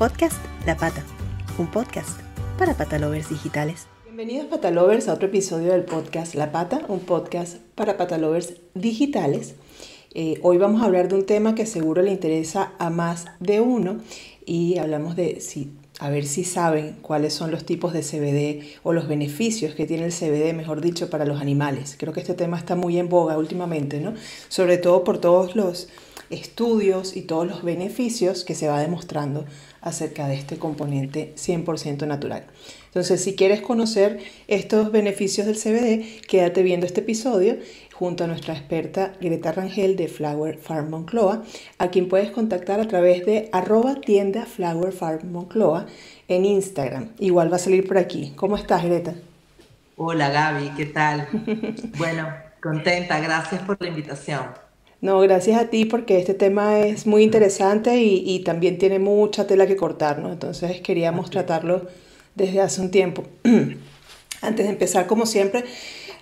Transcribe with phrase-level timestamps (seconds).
[0.00, 1.04] Podcast La Pata,
[1.58, 2.18] un podcast
[2.58, 3.86] para patalovers digitales.
[4.04, 9.56] Bienvenidos patalovers a otro episodio del podcast La Pata, un podcast para patalovers digitales.
[10.14, 13.60] Eh, hoy vamos a hablar de un tema que seguro le interesa a más de
[13.60, 13.98] uno
[14.46, 18.94] y hablamos de si a ver si saben cuáles son los tipos de CBD o
[18.94, 21.96] los beneficios que tiene el CBD, mejor dicho, para los animales.
[21.98, 24.14] Creo que este tema está muy en boga últimamente, ¿no?
[24.48, 25.90] Sobre todo por todos los
[26.30, 29.44] estudios y todos los beneficios que se va demostrando
[29.80, 32.44] acerca de este componente 100% natural.
[32.86, 37.56] Entonces, si quieres conocer estos beneficios del CBD, quédate viendo este episodio
[37.92, 41.44] junto a nuestra experta Greta Rangel de Flower Farm Moncloa,
[41.78, 45.86] a quien puedes contactar a través de arroba tienda Flower Farm Moncloa
[46.28, 47.10] en Instagram.
[47.18, 48.32] Igual va a salir por aquí.
[48.36, 49.14] ¿Cómo estás, Greta?
[49.96, 51.28] Hola, Gaby, ¿qué tal?
[51.98, 52.26] bueno,
[52.62, 54.69] contenta, gracias por la invitación.
[55.00, 59.66] No, gracias a ti porque este tema es muy interesante y, también tiene mucha tela
[59.66, 60.30] que cortar, ¿no?
[60.32, 61.86] Entonces queríamos tratarlo
[62.34, 63.24] desde hace un tiempo.
[64.42, 65.64] Antes de empezar, como siempre,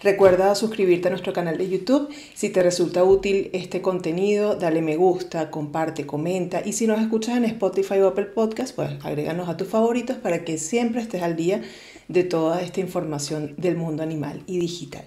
[0.00, 2.08] Recuerda suscribirte a nuestro canal de YouTube.
[2.34, 6.62] Si te resulta útil este contenido, dale me gusta, comparte, comenta.
[6.64, 10.44] Y si nos escuchas en Spotify o Apple Podcast, pues agréganos a tus favoritos para
[10.44, 11.62] que siempre estés al día
[12.06, 15.04] de toda esta información del mundo animal y digital.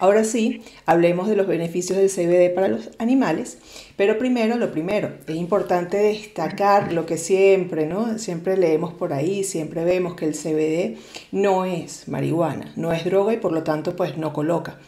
[0.00, 3.58] Ahora sí, hablemos de los beneficios del CBD para los animales,
[3.96, 8.16] pero primero, lo primero, es importante destacar lo que siempre, ¿no?
[8.18, 10.98] Siempre leemos por ahí, siempre vemos que el CBD
[11.32, 14.78] no es marihuana, no es droga y por lo tanto pues no coloca.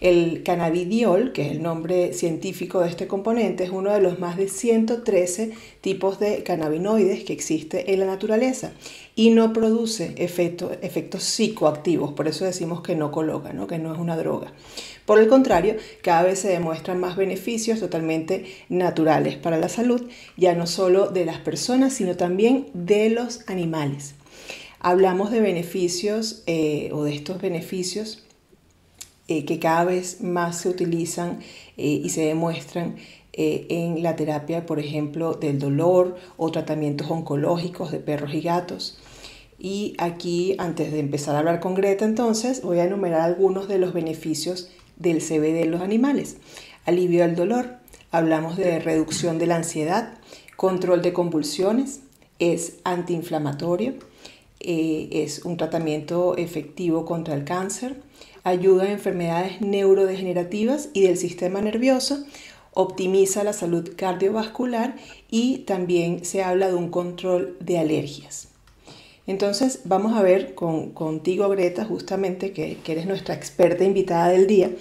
[0.00, 4.36] El cannabidiol, que es el nombre científico de este componente, es uno de los más
[4.36, 8.72] de 113 tipos de cannabinoides que existe en la naturaleza
[9.20, 13.66] y no produce efectos psicoactivos, por eso decimos que no coloca, ¿no?
[13.66, 14.54] que no es una droga.
[15.04, 20.54] Por el contrario, cada vez se demuestran más beneficios totalmente naturales para la salud, ya
[20.54, 24.14] no solo de las personas, sino también de los animales.
[24.78, 28.24] Hablamos de beneficios eh, o de estos beneficios
[29.28, 31.40] eh, que cada vez más se utilizan
[31.76, 32.96] eh, y se demuestran
[33.32, 38.98] en la terapia, por ejemplo, del dolor o tratamientos oncológicos de perros y gatos.
[39.62, 43.78] Y aquí, antes de empezar a hablar con Greta, entonces, voy a enumerar algunos de
[43.78, 46.38] los beneficios del CBD en los animales.
[46.86, 47.76] Alivio del dolor,
[48.10, 50.14] hablamos de reducción de la ansiedad,
[50.56, 52.00] control de convulsiones,
[52.38, 53.94] es antiinflamatorio,
[54.60, 58.00] es un tratamiento efectivo contra el cáncer,
[58.44, 62.24] ayuda a enfermedades neurodegenerativas y del sistema nervioso,
[62.72, 64.96] optimiza la salud cardiovascular.
[65.30, 68.49] Y también se habla de un control de alergias.
[69.30, 74.72] Entonces vamos a ver con, contigo, Greta, justamente que, eres nuestra experta invitada del día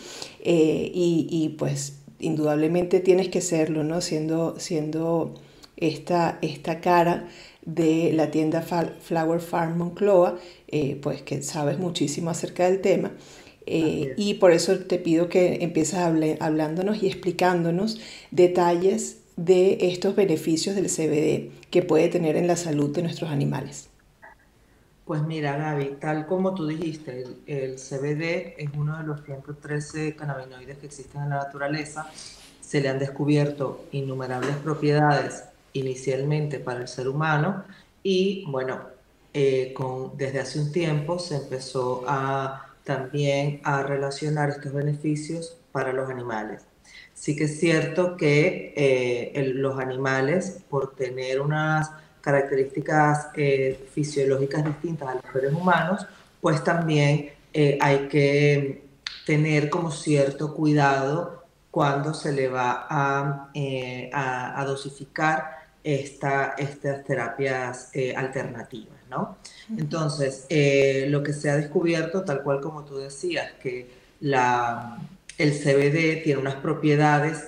[0.44, 4.02] eh, y, pues indudablemente tienes que serlo, ¿no?
[4.02, 5.36] Siendo, siendo
[5.78, 7.28] esta, esta cara
[7.64, 13.12] de la tienda Flower Farm Moncloa, eh, pues que sabes muchísimo acerca del tema.
[13.68, 16.00] Eh, y por eso te pido que empieces
[16.40, 18.00] hablándonos y explicándonos
[18.32, 23.90] detalles de estos beneficios del CBD que puede tener en la salud de nuestros animales.
[25.10, 30.78] Pues mira, Gaby, tal como tú dijiste, el, CBD es uno de los 113 cannabinoides
[30.78, 32.08] que existen en la naturaleza.
[32.62, 37.64] Se le han descubierto innumerables propiedades inicialmente para el ser humano
[38.04, 38.82] y bueno,
[39.34, 45.92] eh, con, desde hace un tiempo se empezó a también a relacionar estos beneficios para
[45.92, 46.62] los animales.
[47.16, 51.90] Sí que es cierto que eh, los animales, por tener unas
[52.22, 56.06] características eh, fisiológicas distintas a los seres humanos,
[56.42, 58.84] pues también eh, hay que
[59.26, 63.52] tener como cierto cuidado cuando se le va a,
[64.12, 69.00] a, dosificar esta, estas terapias alternativas.
[69.78, 75.00] Entonces, eh, lo que se ha descubierto, tal cual como tú decías, que la,
[75.38, 77.48] el CBD tiene unas propiedades,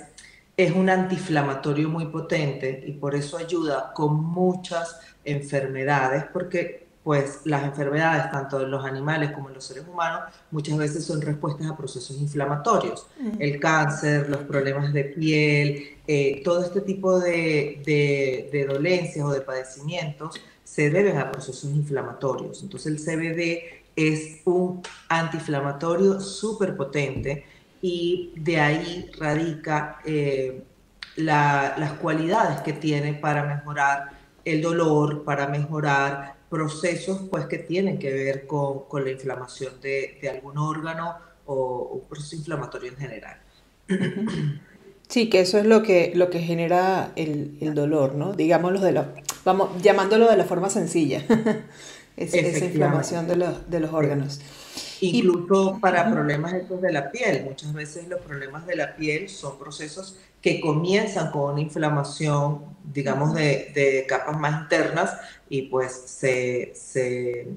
[0.64, 7.64] es un antiinflamatorio muy potente y por eso ayuda con muchas enfermedades, porque pues las
[7.64, 10.22] enfermedades, tanto en los animales como en los seres humanos,
[10.52, 13.08] muchas veces son respuestas a procesos inflamatorios.
[13.40, 17.82] El cáncer, los problemas de piel, eh, todo este tipo de,
[18.52, 22.62] de, dolencias o de padecimientos se deben a procesos inflamatorios.
[22.62, 27.46] Entonces el CBD es un antiinflamatorio súper potente
[27.82, 30.64] y de ahí radica eh,
[31.16, 34.12] las cualidades que tiene para mejorar
[34.46, 40.18] el dolor, para mejorar procesos pues, que tienen que ver con, con la inflamación de,
[40.22, 43.38] de, algún órgano o un proceso inflamatorio en general.
[45.08, 48.34] Sí, que eso es lo que, lo que genera el, el dolor, ¿no?
[48.34, 49.14] Digámoslo de la
[49.44, 51.24] vamos llamándolo de la forma sencilla,
[52.18, 54.40] esa inflamación de los, de los órganos.
[55.02, 59.58] Incluso para problemas estos de la piel, muchas veces los problemas de la piel son
[59.58, 65.18] procesos que comienzan con una inflamación, digamos, de, de capas más internas
[65.50, 67.48] y pues se, se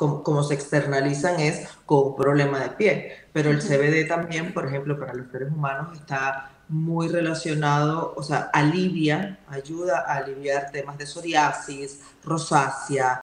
[0.00, 3.04] como, se externalizan es con un problema de piel.
[3.34, 8.48] Pero el CBD también, por ejemplo, para los seres humanos está muy relacionado, o sea,
[8.52, 13.20] alivia, ayuda a aliviar temas de psoriasis, rosácea,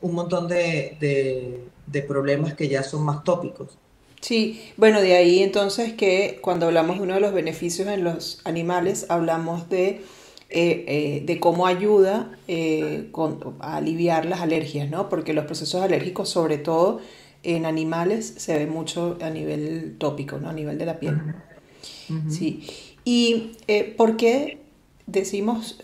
[0.00, 3.78] un montón de, de problemas que ya son más tópicos.
[4.20, 8.40] Sí, bueno, de ahí entonces que cuando hablamos de uno de los beneficios en los
[8.44, 10.00] animales, hablamos de
[10.50, 13.10] eh, eh, de cómo ayuda eh,
[13.60, 15.10] a aliviar las alergias, ¿no?
[15.10, 17.00] Porque los procesos alérgicos, sobre todo
[17.42, 20.48] en animales, se ve mucho a nivel tópico, ¿no?
[20.48, 21.20] A nivel de la piel.
[22.30, 22.66] Sí.
[23.04, 23.52] ¿Y
[23.98, 24.57] por qué
[25.08, 25.78] decimos,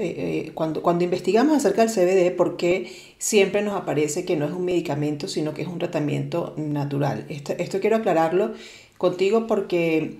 [0.54, 4.64] cuando, cuando investigamos acerca del CBD, por qué siempre nos aparece que no es un
[4.64, 7.26] medicamento, sino que es un tratamiento natural?
[7.28, 8.52] Esto, esto quiero aclararlo
[8.98, 10.18] contigo porque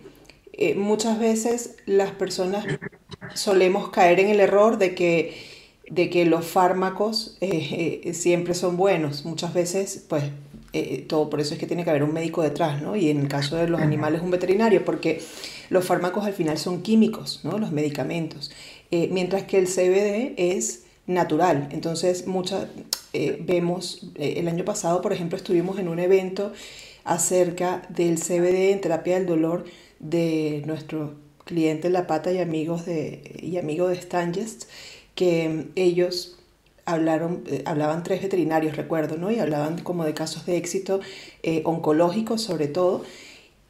[0.76, 2.64] muchas veces las personas
[3.34, 5.34] solemos caer en el error de que,
[5.90, 9.24] de que los fármacos eh, eh, siempre son buenos.
[9.24, 10.24] Muchas veces, pues,
[10.72, 12.96] eh, todo por eso es que tiene que haber un médico detrás, ¿no?
[12.96, 15.22] Y en el caso de los animales, un veterinario, porque
[15.70, 17.58] los fármacos al final son químicos, ¿no?
[17.58, 18.50] Los medicamentos.
[19.10, 21.68] Mientras que el CBD es natural.
[21.72, 22.66] Entonces, muchas,
[23.12, 26.52] vemos, el año pasado, por ejemplo, estuvimos en un evento
[27.04, 29.64] acerca del CBD en terapia del dolor
[30.00, 31.14] de nuestro
[31.44, 34.64] cliente La Pata y amigos de, y amigo de Stangest,
[35.14, 36.38] que ellos
[36.86, 39.30] hablaron, eh, hablaban tres veterinarios, recuerdo, ¿no?
[39.30, 41.00] Y hablaban como de casos de éxito
[41.42, 43.04] eh, oncológicos sobre todo,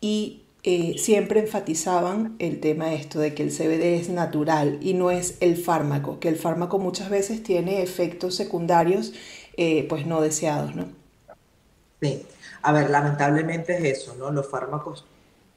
[0.00, 5.10] y eh, siempre enfatizaban el tema esto de que el CBD es natural y no
[5.10, 9.12] es el fármaco, que el fármaco muchas veces tiene efectos secundarios
[9.88, 10.88] pues no deseados, ¿no?
[12.02, 12.26] Sí,
[12.62, 14.32] a ver, lamentablemente es eso, ¿no?
[14.32, 15.04] Los fármacos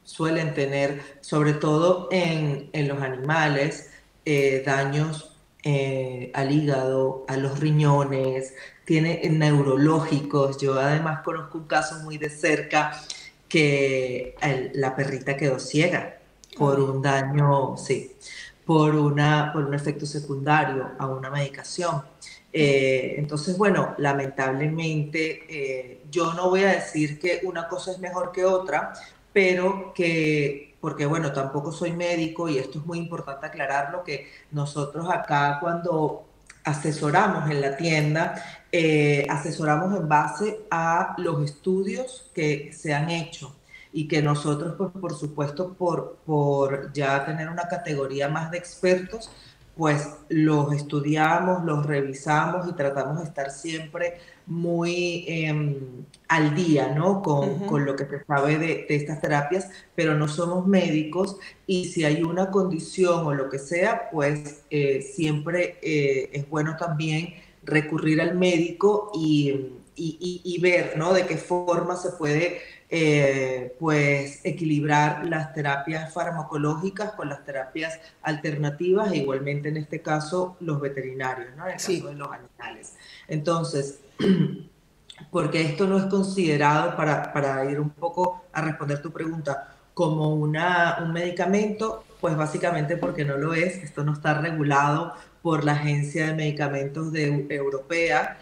[0.07, 3.89] suelen tener, sobre todo en, los animales,
[4.25, 8.54] eh, daños eh, al hígado, a los riñones,
[8.86, 10.57] tiene neurológicos.
[10.59, 13.01] Yo además conozco un caso muy de cerca
[13.48, 14.36] que
[14.74, 16.18] la perrita quedó ciega
[16.58, 18.16] por un daño, sí,
[18.66, 22.02] por, una, por un efecto secundario a una medicación.
[22.52, 28.46] Eh, entonces, bueno, lamentablemente yo no voy a decir que una cosa es mejor que
[28.46, 28.94] otra,
[29.34, 35.08] pero que, porque bueno, tampoco soy médico y esto es muy importante aclararlo, que nosotros
[35.10, 36.26] acá cuando
[36.64, 43.56] asesoramos en la tienda, eh, asesoramos en base a los estudios que se han hecho
[43.94, 49.30] y que nosotros, pues, por supuesto, por, por ya tener una categoría más de expertos,
[49.78, 54.18] pues los estudiamos, los revisamos y tratamos de estar siempre
[54.48, 57.22] muy em, al día, ¿no?
[57.22, 61.38] Con, lo que se sabe de, estas terapias, pero no somos médicos
[61.68, 66.75] y si hay una condición o lo que sea, pues eh, siempre eh, es bueno
[66.78, 67.36] también
[67.68, 71.14] recurrir al médico y, y, ver, ¿no?
[71.14, 79.12] De qué forma se puede eh, pues equilibrar las terapias farmacológicas con las terapias alternativas
[79.12, 81.66] e igualmente en este caso los veterinarios, ¿no?
[81.66, 82.96] en el caso de los animales.
[83.28, 84.00] Entonces,
[85.31, 90.36] porque esto no es considerado, para, para, ir un poco a responder tu pregunta, como
[90.36, 95.14] una, un medicamento, pues básicamente porque no lo es, esto no está regulado
[95.47, 98.37] por la Agencia de Medicamentos de, Europea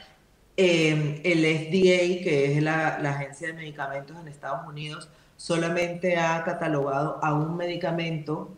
[0.58, 5.08] Em, el FDA, que es la, Agencia de Medicamentos en Estados Unidos,
[5.38, 8.50] solamente ha catalogado a un medicamento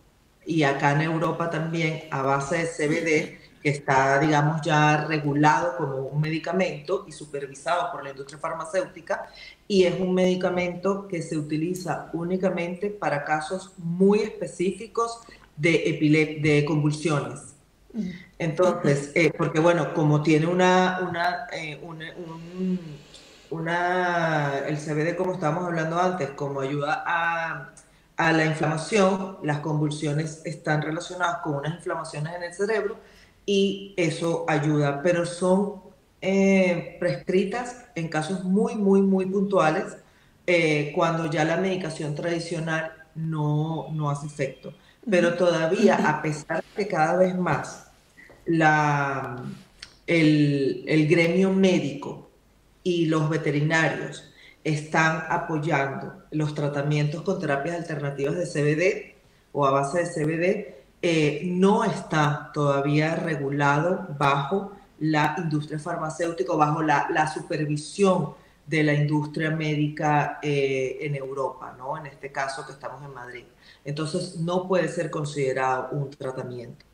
[0.45, 5.97] y acá en Europa también a base de CBD, que está, digamos, ya regulado como
[5.97, 9.27] un medicamento y supervisado por la industria farmacéutica,
[9.67, 15.19] y es un medicamento que se utiliza únicamente para casos muy específicos
[15.57, 17.57] de, de convulsiones.
[18.39, 21.81] Entonces, eh, porque bueno, como tiene una, una, eh,
[23.49, 27.71] una, el CBD, como estábamos hablando antes, como ayuda a,
[28.15, 32.97] a, la inflamación, las convulsiones están relacionadas con unas inflamaciones en el cerebro
[33.45, 35.81] y eso ayuda, pero son
[36.21, 39.97] eh, prescritas en casos muy, muy, muy puntuales
[40.95, 44.73] cuando ya la medicación tradicional no, no hace efecto.
[45.09, 47.86] Pero todavía, a pesar de que cada vez más
[48.47, 49.43] la,
[50.05, 52.29] el, gremio médico
[52.83, 54.31] y los veterinarios
[54.63, 59.15] están apoyando los tratamientos con terapias alternativas de CBD
[59.53, 66.81] o a base de CBD, eh, no está todavía regulado bajo la industria farmacéutica, bajo
[66.81, 68.33] la, la supervisión
[68.65, 71.97] de la industria médica eh, en Europa, ¿no?
[71.97, 73.45] En este caso que estamos en Madrid.
[73.85, 76.85] Entonces, no puede ser considerado un tratamiento.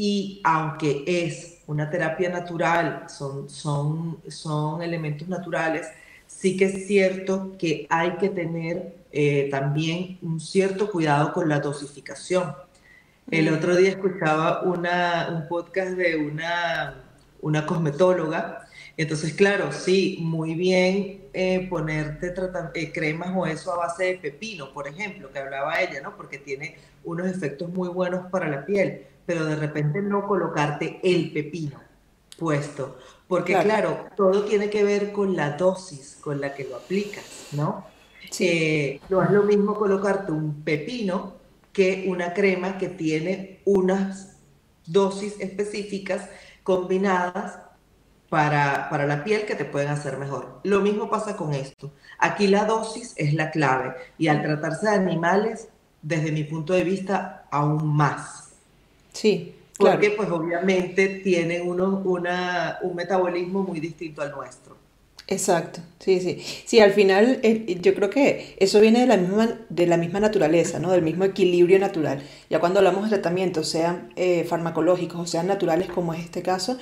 [0.00, 5.88] Y aunque es una terapia natural, son, son, son elementos naturales,
[6.28, 11.58] sí que es cierto que hay que tener eh, también un cierto cuidado con la
[11.58, 12.54] dosificación.
[13.28, 17.02] El otro día escuchaba una, un podcast de una,
[17.40, 22.34] una cosmetóloga entonces, claro, sí, muy bien eh, ponerte
[22.74, 26.16] eh, cremas o eso a base de pepino, por ejemplo, que hablaba ella, ¿no?
[26.16, 31.30] Porque tiene unos efectos muy buenos para la piel, pero de repente no colocarte el
[31.30, 31.78] pepino
[32.38, 37.48] puesto, porque claro, todo tiene que ver con la dosis con la que lo aplicas,
[37.52, 37.84] ¿no?
[38.30, 38.46] Sí.
[38.48, 41.34] Eh, no es lo mismo colocarte un pepino
[41.74, 44.38] que una crema que tiene unas
[44.86, 46.30] dosis específicas
[46.62, 47.58] combinadas
[48.30, 50.60] para, para, la piel que te pueden hacer mejor.
[50.64, 51.92] Lo mismo pasa con esto.
[52.18, 55.68] Aquí la dosis es la clave y al tratarse de animales,
[56.00, 58.47] desde mi punto de vista, aún más.
[59.18, 59.52] Sí.
[59.76, 64.76] Porque pues obviamente tienen uno, una, un metabolismo muy distinto al nuestro.
[65.26, 66.40] Exacto, sí, sí.
[66.64, 70.20] Sí, al final eh, yo creo que eso viene de la, misma, de la misma
[70.20, 70.92] naturaleza, ¿no?
[70.92, 72.22] Del mismo equilibrio natural.
[72.48, 76.78] Ya cuando hablamos de tratamientos, sean eh, farmacológicos o sean naturales, como es este caso,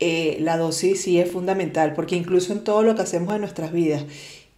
[0.00, 3.72] eh, la dosis sí es fundamental, porque incluso en todo lo que hacemos en nuestras
[3.72, 4.06] vidas,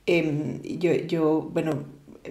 [0.07, 1.85] em, yo, yo, bueno,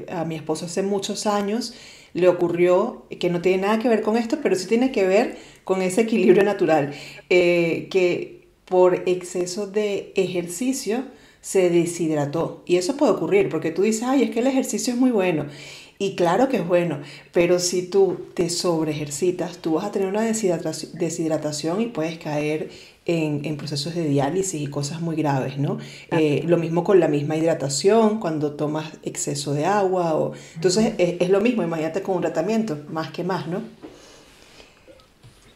[0.10, 1.74] a mi esposo hace muchos años
[2.14, 5.38] le ocurrió, que no tiene nada que ver con esto, pero sí tiene que ver
[5.64, 6.94] con ese equilibrio natural,
[7.30, 11.04] eh, que por exceso de ejercicio
[11.42, 12.64] se deshidrató.
[12.66, 15.46] Y eso puede ocurrir, porque tú dices, ay, es que el ejercicio es muy bueno.
[16.02, 17.02] Y claro que es bueno,
[17.34, 22.70] pero si tú te sobreejercitas, tú vas a tener una deshidratación y puedes caer
[23.06, 25.80] en, procesos de diálisis y cosas muy graves, ¿no?
[26.12, 30.16] Eh, lo mismo con la misma hidratación, cuando tomas exceso de agua.
[30.16, 30.34] O...
[30.56, 33.62] Entonces es, lo mismo, imagínate con un tratamiento, más que más, ¿no?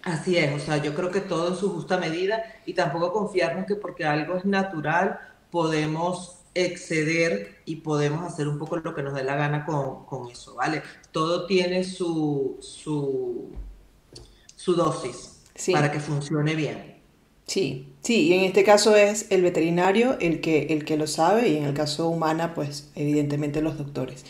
[0.03, 3.65] Así es, o sea, yo creo que todo en su justa medida y tampoco confiarnos
[3.65, 5.17] que porque algo es natural
[5.49, 10.55] podemos exceder y podemos hacer un poco lo que nos dé la gana con, eso,
[10.55, 10.83] ¿vale?
[11.11, 13.51] Todo tiene su, su,
[14.55, 17.02] su dosis para que funcione bien.
[17.45, 21.49] Sí, sí, y en este caso es el veterinario el que, el que lo sabe
[21.49, 24.23] y en el caso humana, pues evidentemente los doctores.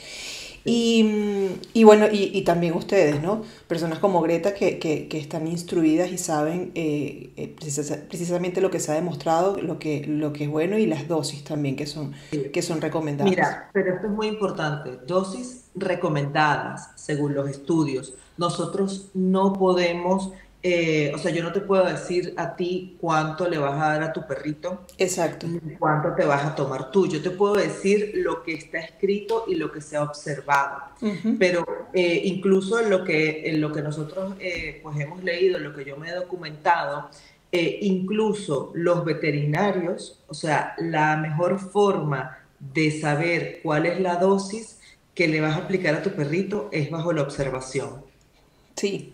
[0.66, 3.42] Y, y bueno, y, y, también ustedes, ¿no?
[3.68, 7.54] Personas como Greta que, que, que están instruidas y saben eh, eh
[8.08, 11.44] precisamente lo que se ha demostrado, lo que, lo que es bueno y las dosis
[11.44, 13.30] también que son, que son recomendadas.
[13.30, 18.14] Mira, pero esto es muy importante, dosis recomendadas según los estudios.
[18.38, 20.32] Nosotros no podemos
[20.66, 24.04] eh, o sea, yo no te puedo decir a ti cuánto le vas a dar
[24.04, 24.86] a tu perrito.
[24.98, 25.46] Exacto.
[25.78, 27.06] cuánto te vas a tomar tú.
[27.08, 30.84] Yo te puedo decir lo que está escrito y lo que se ha observado.
[31.38, 35.66] Pero eh, incluso en lo que, en lo que nosotros eh, pues hemos leído, en
[35.66, 37.10] lo que yo me he documentado,
[37.52, 44.80] incluso los veterinarios, o sea, la mejor forma de saber cuál es la dosis
[45.14, 48.04] que le vas a aplicar a tu perrito es bajo la observación.
[48.76, 49.13] Sí,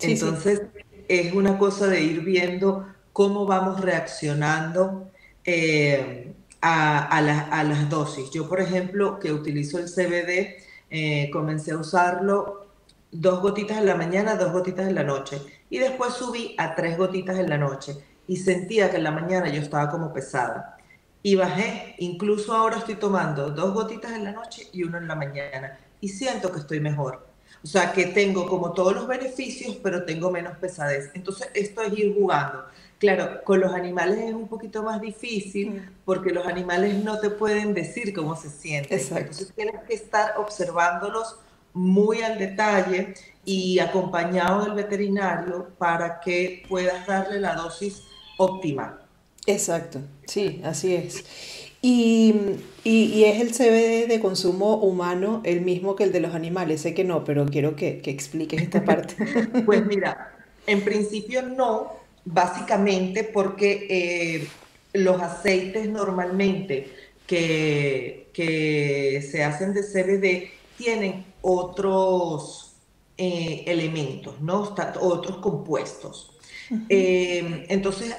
[0.00, 0.62] entonces,
[1.08, 5.10] es una cosa de ir viendo cómo vamos reaccionando
[5.44, 8.30] eh, a, las dosis.
[8.30, 10.56] Yo, por ejemplo, que utilizo el CBD,
[10.90, 12.66] eh, comencé a usarlo
[13.10, 15.40] dos gotitas en la mañana, dos gotitas en la noche.
[15.70, 17.96] Y después subí a tres gotitas en la noche.
[18.26, 20.76] Y sentía que en la mañana yo estaba como pesada.
[21.22, 25.14] Y bajé, incluso ahora estoy tomando dos gotitas en la noche y uno en la
[25.14, 25.78] mañana.
[26.00, 27.26] Y siento que estoy mejor.
[27.62, 31.10] O sea, que tengo como todos los beneficios, pero tengo menos pesadez.
[31.14, 32.64] Entonces, esto es ir jugando.
[32.98, 37.74] Claro, con los animales es un poquito más difícil porque los animales no te pueden
[37.74, 38.98] decir cómo se sienten.
[38.98, 41.36] Entonces, tienes que estar observándolos
[41.74, 48.02] muy al detalle y acompañado del veterinario para que puedas darle la dosis
[48.38, 49.00] óptima.
[49.46, 51.24] Exacto, sí, así es.
[51.88, 52.34] Y,
[52.82, 56.80] y, es el CBD de consumo humano el mismo que el de los animales.
[56.80, 59.14] Sé que no, pero quiero que, que expliques esta parte.
[59.64, 60.34] pues mira,
[60.66, 61.92] en principio no,
[62.24, 64.48] básicamente porque eh,
[64.94, 66.92] los aceites normalmente
[67.24, 72.72] que, que, se hacen de CBD tienen otros
[73.16, 74.74] eh, elementos, ¿no?
[75.00, 76.32] otros compuestos.
[76.88, 78.12] Eh, entonces,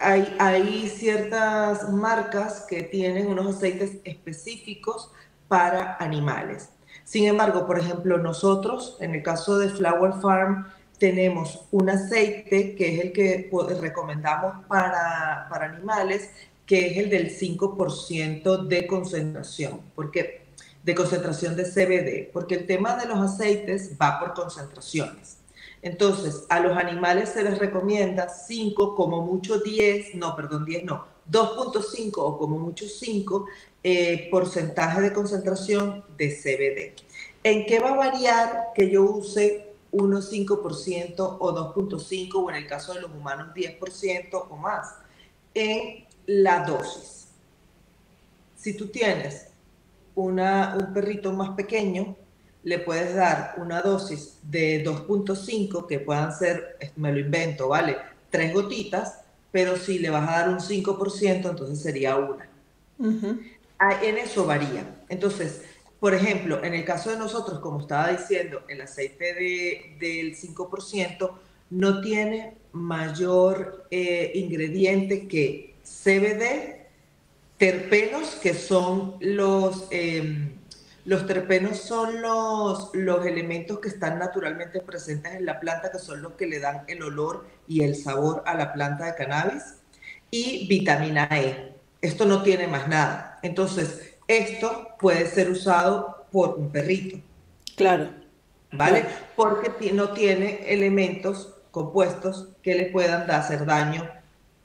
[0.00, 5.10] hay, ciertas marcas que tienen unos aceites específicos
[5.48, 6.70] para animales.
[7.04, 10.66] Sin embargo, por ejemplo, nosotros, en el caso de Flower Farm,
[10.98, 13.50] tenemos un aceite que es el que
[13.80, 16.30] recomendamos para, para animales,
[16.66, 20.48] que es el del 5% de concentración, porque
[20.82, 25.37] de concentración de CBD, porque el tema de los aceites va por concentraciones.
[25.82, 31.04] Entonces, a los animales se les recomienda 5, como mucho 10, no, perdón, 10 no,
[31.30, 33.46] 2.5 o como mucho 5
[33.84, 36.94] eh, porcentaje de concentración de CBD.
[37.44, 42.94] ¿En qué va a variar que yo use 1,5% o 2.5 o en el caso
[42.94, 44.96] de los humanos 10% o más?
[45.54, 47.28] En la dosis.
[48.56, 49.46] Si tú tienes
[50.14, 52.16] una, un perrito más pequeño,
[52.68, 57.96] le puedes dar una dosis de 2.5, que puedan ser, me lo invento, ¿vale?
[58.28, 59.20] Tres gotitas,
[59.50, 62.46] pero si le vas a dar un 5%, entonces sería una.
[63.78, 64.84] Ah, en eso varía.
[65.08, 65.62] Entonces,
[65.98, 71.30] por ejemplo, en el caso de nosotros, como estaba diciendo, el aceite de, del 5%
[71.70, 76.86] no tiene mayor eh, ingrediente que CBD,
[77.56, 79.86] terpenos, que son los...
[79.90, 80.57] Em,
[81.08, 86.20] los terpenos son los, los elementos que están naturalmente presentes en la planta, que son
[86.20, 89.76] los que le dan el olor y el sabor a la planta de cannabis.
[90.30, 91.76] Y vitamina E.
[92.02, 93.38] Esto no tiene más nada.
[93.42, 97.16] Entonces, esto puede ser usado por un perrito.
[97.74, 98.10] Claro.
[98.72, 99.06] ¿Vale?
[99.34, 104.06] Porque no tiene elementos compuestos que le puedan hacer daño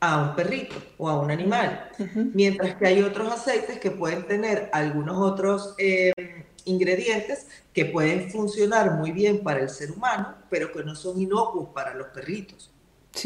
[0.03, 1.89] a un perrito o a un animal.
[2.33, 6.11] Mientras que hay otros aceites que pueden tener algunos otros eh,
[6.65, 11.69] ingredientes que pueden funcionar muy bien para el ser humano, pero que no son inocuos
[11.73, 12.69] para los perritos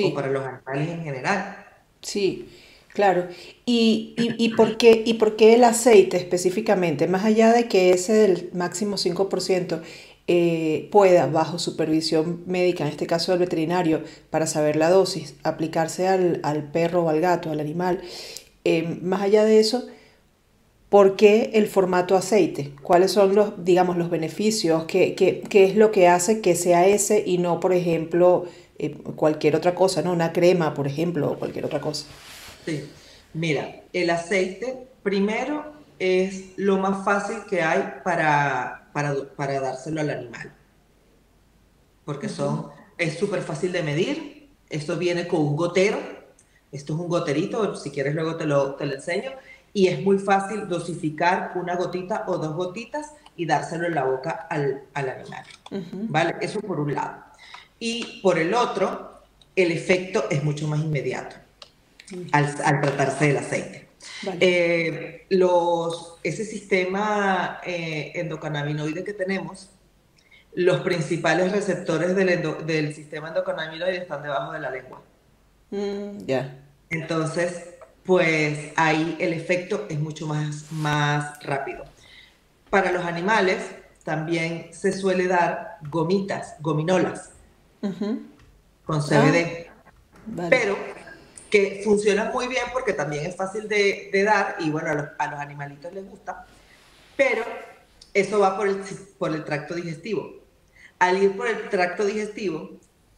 [0.03, 1.65] o para los animales en general.
[2.01, 2.47] Sí,
[2.93, 3.27] claro.
[3.65, 7.07] ¿Y, y, por qué, ¿Y por qué el aceite específicamente?
[7.07, 9.81] Más allá de que ese del máximo 5%,
[10.29, 16.07] eh, pueda, bajo supervisión médica, en este caso del veterinario, para saber la dosis, aplicarse
[16.09, 18.01] al, perro o al gato, al animal.
[18.65, 19.87] Eh, más allá de eso,
[20.89, 22.73] ¿por qué el formato aceite?
[22.81, 24.83] ¿Cuáles son los, digamos, los beneficios?
[24.83, 28.47] ¿Qué, qué, es lo que hace que sea ese y no, por ejemplo,
[28.79, 30.11] eh, cualquier otra cosa, ¿no?
[30.11, 32.05] Una crema, por ejemplo, o cualquier otra cosa.
[32.65, 32.83] Sí,
[33.33, 38.87] mira, el aceite primero es lo más fácil que hay para
[39.35, 40.53] para, dárselo al animal.
[42.05, 44.49] Porque son, es súper fácil de medir.
[44.69, 45.99] Esto viene con un gotero.
[46.71, 49.31] Esto es un goterito, si quieres luego te lo, te lo enseño.
[49.73, 54.47] Y es muy fácil dosificar una gotita o dos gotitas y dárselo en la boca
[54.49, 55.43] al, al animal.
[56.09, 56.35] ¿Vale?
[56.41, 57.23] Eso por un lado.
[57.79, 59.21] Y por el otro,
[59.55, 61.35] el efecto es mucho más inmediato
[62.31, 63.86] al, al tratarse del aceite.
[64.39, 69.69] Eh, los, ese sistema eh, endocannabinoide que tenemos,
[70.53, 75.01] los principales receptores del, del, sistema endocannabinoide están debajo de la lengua.
[75.69, 76.63] Mm, ya.
[76.89, 81.83] Entonces, pues ahí el efecto es mucho más, más rápido.
[82.69, 83.57] Para los animales
[84.03, 87.31] también se suele dar gomitas, gominolas,
[88.85, 89.67] con CBD.
[90.39, 90.77] Ah, Pero
[91.49, 95.93] que funciona muy bien porque también es fácil de, dar y bueno, a los, animalitos
[95.93, 96.45] les gusta,
[97.15, 97.43] pero
[98.13, 98.77] eso va por el,
[99.17, 100.41] por el tracto digestivo.
[100.99, 102.71] Al ir por el tracto digestivo,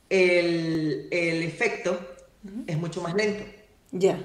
[0.10, 2.00] el, el efecto
[2.68, 3.44] es mucho más lento.
[3.92, 4.20] Ya.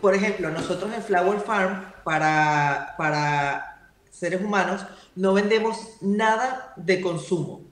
[0.00, 7.64] Por ejemplo, nosotros en Flower Farm, para, para seres humanos, no vendemos nada de consumo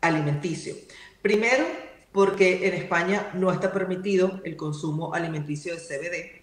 [0.00, 0.74] alimenticio.
[1.22, 1.64] Primero,
[2.12, 6.42] porque en España no está permitido el consumo alimenticio de CBD.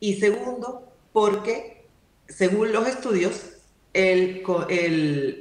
[0.00, 1.86] Y segundo, porque
[2.28, 3.54] según los estudios,
[3.94, 4.44] el,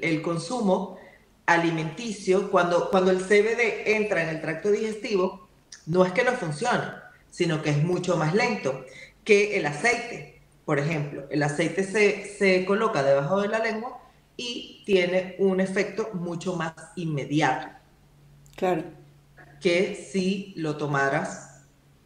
[0.01, 0.97] el, consumo
[1.45, 5.47] alimenticio, cuando, cuando el CBD entra en el tracto digestivo,
[5.85, 6.85] no es que no funcione,
[7.29, 8.85] sino que es mucho más lento
[9.23, 10.41] que el aceite.
[10.65, 14.01] Por ejemplo, el aceite se, se coloca debajo de la lengua
[14.37, 17.67] y tiene un efecto mucho más inmediato.
[18.55, 19.06] Claro
[19.61, 21.61] que si lo tomaras,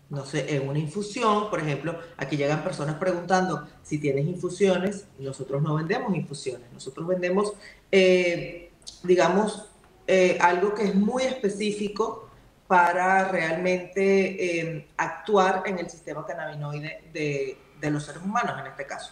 [0.09, 5.61] no sé, en una infusión, por ejemplo, aquí llegan personas preguntando si tienes infusiones, nosotros
[5.61, 7.53] no vendemos infusiones, nosotros vendemos,
[7.91, 8.71] eh,
[9.03, 9.69] digamos,
[10.07, 12.29] eh, algo que es muy específico
[12.67, 18.85] para realmente eh, actuar en el sistema cannabinoide de, de, los seres humanos, en este
[18.85, 19.11] caso.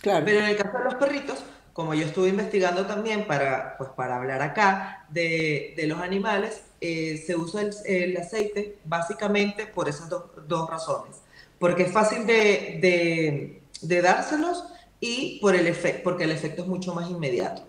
[0.00, 0.24] Claro.
[0.24, 4.16] Pero en el caso de los perritos, como yo estuve investigando también para, pues, para
[4.16, 10.70] hablar acá de, de los animales, eh, se usa el, aceite básicamente por esas dos
[10.70, 11.16] razones.
[11.58, 14.64] Porque es fácil de, de, dárselos
[15.00, 17.62] y por el porque el efecto es mucho más inmediato.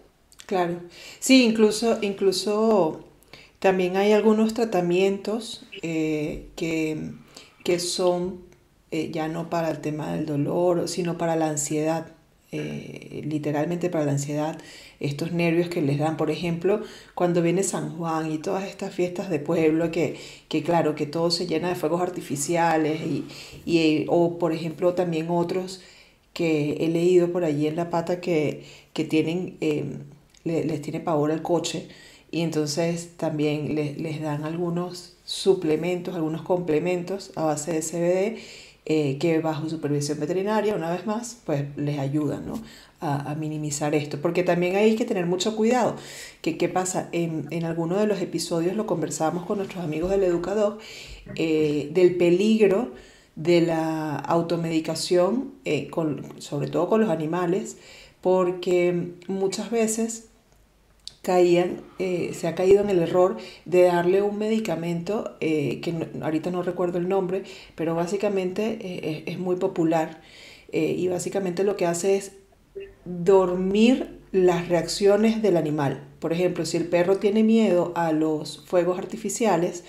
[0.47, 0.81] Claro.
[1.21, 3.05] Sí, incluso, incluso
[3.59, 7.13] también hay algunos tratamientos eh, que,
[7.63, 8.41] que, son
[8.91, 12.14] eh, ya no para el tema del dolor, sino para la ansiedad.
[12.57, 14.57] Eh, literalmente para la ansiedad,
[14.99, 16.81] estos nervios que les dan, por ejemplo,
[17.13, 20.15] cuando viene San Juan y todas estas fiestas de pueblo, que,
[20.47, 23.25] que claro, que todo se llena de fuegos artificiales, y,
[23.65, 25.81] y, o por ejemplo también otros
[26.33, 28.63] que he leído por allí en la pata que,
[28.93, 29.57] que tienen,
[30.43, 31.87] les tiene pavor al coche,
[32.31, 38.39] y entonces también les, les dan algunos suplementos, algunos complementos a base de CBD
[38.85, 42.61] eh, que bajo supervisión veterinaria, una vez más, pues les ayudan ¿no?
[43.01, 44.21] a, minimizar esto.
[44.21, 45.95] Porque también hay que tener mucho cuidado.
[46.41, 47.09] Que, ¿Qué pasa?
[47.11, 50.77] En, en algunos de los episodios lo conversamos con nuestros amigos del educador
[51.35, 52.91] eh, del peligro
[53.35, 57.77] de la automedicación, eh, con, sobre todo con los animales,
[58.21, 60.29] porque muchas veces
[61.25, 66.51] caían, eh, se ha caído en el error de darle un medicamento eh, que ahorita
[66.51, 67.41] no recuerdo el nombre,
[67.73, 70.21] pero básicamente eh, es muy popular
[70.71, 72.33] y básicamente lo que hace es
[73.05, 76.03] dormir las reacciones del animal.
[76.19, 79.85] Por ejemplo, si el perro tiene miedo a los fuegos artificiales,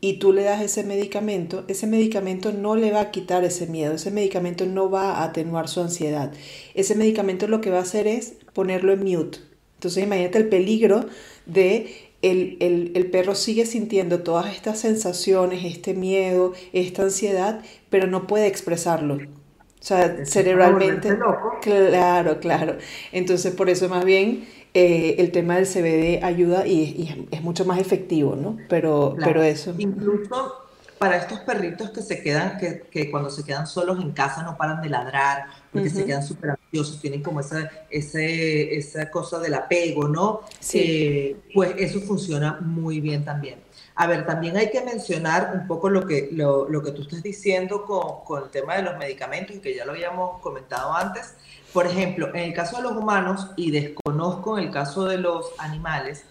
[0.00, 3.94] y tú le das ese medicamento, ese medicamento no le va a quitar ese miedo,
[3.94, 6.32] ese medicamento no va a atenuar su ansiedad.
[6.74, 9.38] Ese medicamento lo que va a hacer es ponerlo en mute,
[9.76, 11.06] entonces imagínate el peligro
[11.46, 17.60] de el, el, el, perro sigue sintiendo todas estas sensaciones, este miedo, esta ansiedad,
[17.90, 19.14] pero no puede expresarlo.
[19.14, 21.16] O sea, cerebralmente.
[21.62, 22.78] Claro, claro.
[23.12, 27.64] Entonces, por eso más bien eh, el tema del CBD ayuda y, y, es mucho
[27.64, 28.56] más efectivo, ¿no?
[28.68, 29.74] Pero, pero eso.
[29.78, 30.66] Incluso
[30.98, 34.56] para estos perritos que se quedan, que, que, cuando se quedan solos en casa no
[34.56, 39.54] paran de ladrar, porque se quedan súper ansiosos, tienen como esa, ese, esa cosa del
[39.54, 40.40] apego, ¿no?
[40.60, 40.78] Sí.
[40.80, 43.60] Eh, pues eso funciona muy bien también.
[43.94, 47.22] A ver, también hay que mencionar un poco lo que, lo, lo que tú estás
[47.22, 51.34] diciendo con, con, el tema de los medicamentos, que ya lo habíamos comentado antes.
[51.72, 55.46] Por ejemplo, en el caso de los humanos, y desconozco en el caso de los
[55.58, 56.24] animales,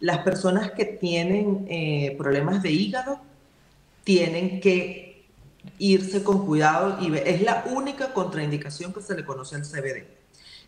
[0.00, 3.20] las personas que tienen eh, problemas de hígado,
[4.02, 5.11] tienen que
[5.78, 10.06] irse con cuidado y es la única contraindicación que se le conoce al CBD.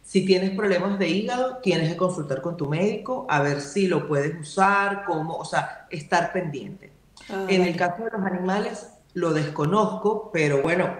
[0.02, 4.06] Si tienes problemas de hígado, tienes que consultar con tu médico a ver si lo
[4.06, 6.92] puedes usar, cómo, o sea, estar pendiente.
[7.30, 10.94] Ah, en el caso de los animales, lo desconozco, pero bueno,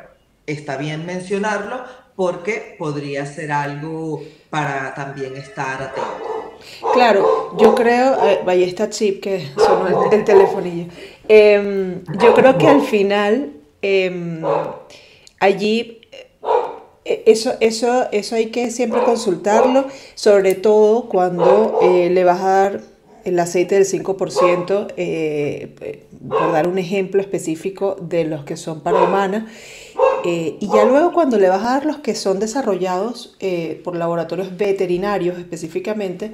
[0.46, 1.85] está bien mencionarlo
[2.16, 6.54] porque podría ser algo para también estar atento.
[6.94, 10.90] Claro, yo creo, ahí está Chip que sonó el, el telefonillo.
[11.28, 13.53] Eh, yo creo que al final
[13.87, 14.40] eh,
[15.40, 16.01] allí
[17.05, 22.49] eh, eso, eso, eso hay que siempre consultarlo, sobre todo cuando eh, le vas a
[22.49, 22.81] dar
[23.25, 29.03] el aceite del 5%, eh, por dar un ejemplo específico de los que son para
[29.03, 29.44] humanas.
[30.25, 33.37] y ya luego cuando le vas a dar los que son desarrollados
[33.83, 36.33] por laboratorios veterinarios específicamente,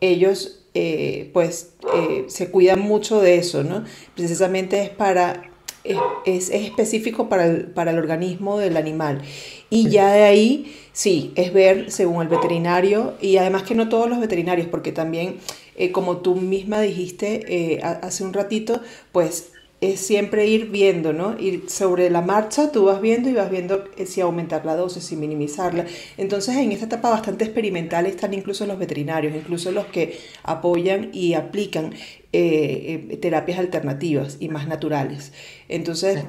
[0.00, 3.84] ellos eh, pues eh, se cuidan mucho de eso, ¿no?
[4.16, 5.53] Precisamente es para,
[5.84, 9.22] es, es, específico para el, para el organismo del animal.
[9.70, 14.08] Y ya de ahí, sí, es ver según el veterinario, y además que no todos
[14.08, 15.36] los veterinarios, porque también,
[15.76, 18.80] eh, como tú misma dijiste hace un ratito,
[19.12, 21.38] pues es siempre ir viendo, ¿no?
[21.38, 25.04] Ir sobre la marcha, tú vas viendo y vas viendo eh, si aumentar la dosis,
[25.04, 25.84] si minimizarla.
[26.16, 31.34] Entonces, en esta etapa bastante experimental están incluso los veterinarios, incluso los que apoyan y
[31.34, 31.92] aplican
[32.32, 35.32] eh, eh, terapias alternativas y más naturales.
[35.68, 36.24] Entonces,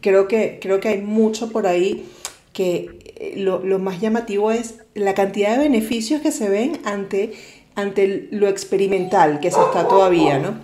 [0.00, 2.04] creo que, creo que hay mucho por ahí
[2.52, 7.32] que lo, lo más llamativo es la cantidad de beneficios que se ven ante,
[7.74, 10.54] ante lo experimental que se está todavía, ¿no?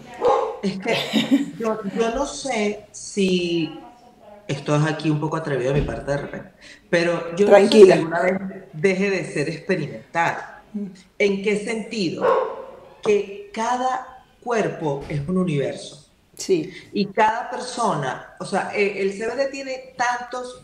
[0.63, 3.79] Es que yo, yo, no sé si
[4.47, 6.51] esto es aquí un poco atrevido de mi parte de repente,
[6.89, 7.97] pero yo Tranquila.
[7.97, 10.37] no sé alguna vez deje de ser experimental.
[11.19, 12.27] ¿En qué sentido?
[13.03, 16.07] Que cada cuerpo es un universo.
[16.37, 16.73] Sí.
[16.93, 20.63] Y cada persona, o sea, e, el CBD tiene tantos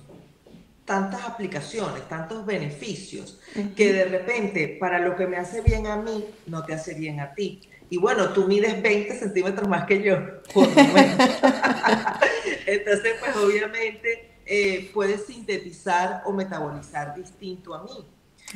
[0.84, 3.74] tantas aplicaciones, tantos beneficios, uh -huh.
[3.74, 7.20] que de repente para lo que me hace bien a mí, no te hace bien
[7.20, 7.60] a ti.
[7.90, 10.16] Y bueno, tú mides 20 centímetros más que yo,
[10.52, 11.18] por lo menos.
[12.66, 18.06] Entonces, pues obviamente eh, puedes sintetizar o metabolizar distinto a mí.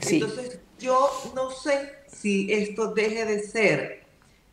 [0.01, 0.17] Sí.
[0.17, 4.05] Entonces, yo no sé si esto deje de ser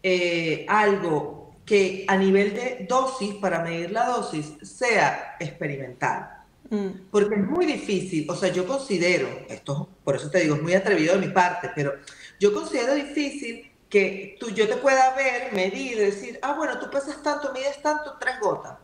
[0.03, 6.45] eh, algo que a nivel de dosis, para medir la dosis, sea experimental.
[6.69, 7.09] Mm.
[7.11, 10.73] Porque es muy difícil, o sea, yo considero, esto por eso te digo, es muy
[10.73, 11.93] atrevido de mi parte, pero
[12.39, 17.23] yo considero difícil que tú, yo te pueda ver, medir, decir, ah, bueno, tú pesas
[17.23, 18.77] tanto, mides tanto, tres gotas.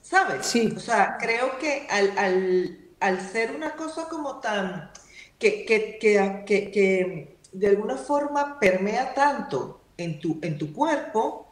[0.00, 0.46] ¿Sabes?
[0.46, 0.72] Sí.
[0.76, 4.92] O sea, creo que al, ser una cosa como tan,
[5.40, 11.48] que, que, que, que, de alguna forma permea tanto en tu, en tu cuerpo,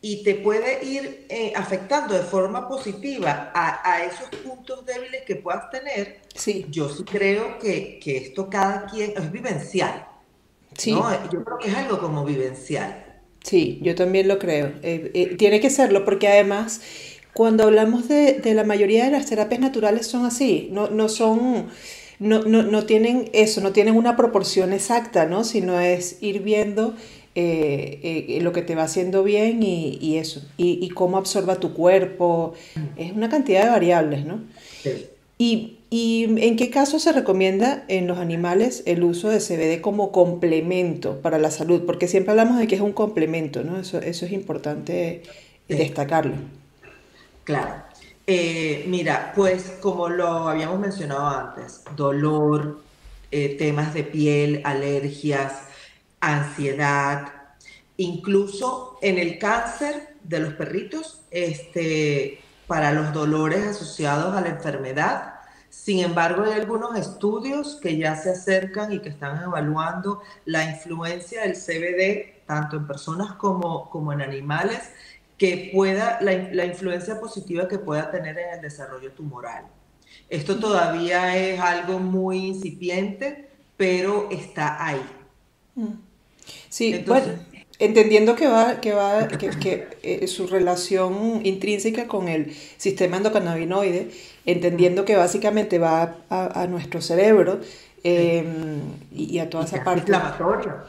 [0.00, 5.70] y te puede ir eh, afectando de forma positiva a, esos puntos débiles que puedas
[5.70, 6.66] tener, sí.
[6.68, 10.08] yo sí creo que, que esto cada quien es vivencial.
[10.76, 10.90] Sí.
[10.90, 13.04] Yo creo que es algo como vivencial.
[13.42, 14.72] Sí, yo también lo creo.
[14.82, 16.80] Eh, eh, tiene que serlo porque además
[17.32, 21.68] cuando hablamos de, de, la mayoría de las terapias naturales son así, no, no son...
[22.18, 25.42] No, no, no tienen eso, no tienen una proporción exacta, ¿no?
[25.42, 26.94] Sino es ir viendo
[27.34, 32.52] eh, eh, lo que te va haciendo bien y, eso, y, cómo absorba tu cuerpo,
[32.98, 34.42] es una cantidad de variables, ¿no?
[35.38, 41.20] Y, en qué caso se recomienda en los animales el uso de CBD como complemento
[41.20, 41.82] para la salud?
[41.84, 43.78] Porque siempre hablamos de que es un complemento, ¿no?
[43.78, 45.22] Eso, eso es importante
[45.68, 46.34] destacarlo.
[47.44, 47.74] Claro.
[48.26, 52.82] Eh, mira, pues como lo habíamos mencionado antes, dolor,
[53.30, 55.52] temas de piel, alergias,
[56.20, 57.32] ansiedad,
[57.96, 65.34] incluso en el cáncer de los perritos, este, para los dolores asociados a la enfermedad.
[65.82, 71.42] Sin embargo, hay algunos estudios que ya se acercan y que están evaluando la influencia
[71.42, 74.78] del CBD tanto en personas como, como en animales,
[75.36, 79.64] que pueda, la, la influencia positiva que pueda tener en el desarrollo tumoral.
[80.28, 85.02] Esto todavía es algo muy incipiente, pero está ahí.
[85.74, 85.94] Mm.
[86.68, 87.26] Sí, bueno,
[87.84, 94.10] entendiendo que va, que va, que, eh, su relación intrínseca con el sistema endocannabinoide,
[94.46, 97.60] entendiendo que básicamente va a, nuestro cerebro
[98.04, 98.80] em,
[99.12, 100.12] y, a toda esa parte.
[100.12, 100.84] Inflamatoria.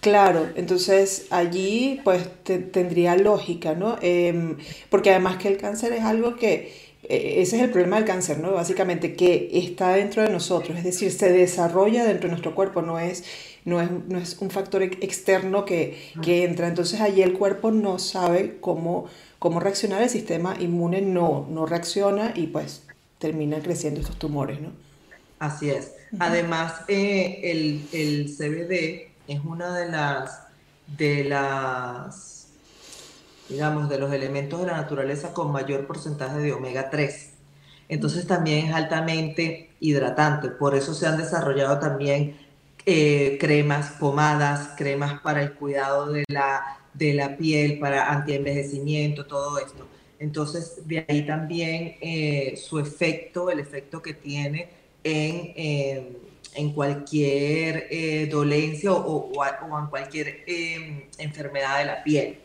[0.00, 3.96] Claro, entonces allí pues tendría lógica, ¿no?
[4.00, 4.56] Em,
[4.88, 8.38] porque además que el cáncer es algo que, e, ese es el problema del cáncer,
[8.38, 8.52] ¿no?
[8.52, 13.00] Básicamente que está dentro de nosotros, es decir, se desarrolla dentro de nuestro cuerpo, no
[13.00, 13.24] es
[13.66, 16.68] no es, no es un factor externo que, que, entra.
[16.68, 19.06] Entonces allí el cuerpo no sabe cómo,
[19.38, 22.84] cómo reaccionar, el sistema inmune no, no reacciona y pues
[23.18, 24.70] terminan creciendo estos tumores, ¿no?
[25.40, 25.92] Así es.
[26.18, 30.42] Además, eh, el, el, CBD es una de las,
[30.96, 32.46] de las,
[33.48, 37.30] digamos, de los elementos de la naturaleza con mayor porcentaje de omega 3.
[37.88, 40.50] Entonces también es altamente hidratante.
[40.50, 42.45] Por eso se han desarrollado también
[42.88, 49.58] eh, cremas, pomadas, cremas para el cuidado de la, de la piel, para antienvejecimiento, todo
[49.58, 49.88] esto.
[50.20, 54.68] Entonces, de ahí también eh, su efecto, el efecto que tiene
[55.02, 56.16] en, eh,
[56.54, 60.44] en cualquier dolencia o, o, en cualquier
[61.18, 62.38] enfermedad de la piel.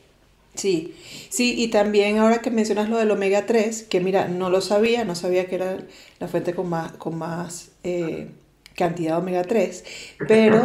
[0.56, 0.95] Sí,
[1.30, 5.06] sí, y también ahora que mencionas lo del omega 3, que mira, no lo sabía,
[5.06, 5.77] no sabía que era
[6.19, 7.71] la fuente con más, con más
[8.82, 9.84] cantidad de omega 3,
[10.28, 10.63] pero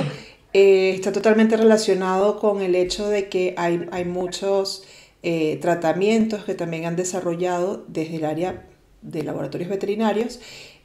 [0.55, 4.85] eh, está totalmente relacionado con el hecho de que hay, hay muchos
[5.23, 8.65] eh, tratamientos que también han desarrollado desde el área
[9.03, 10.41] de laboratorios veterinarios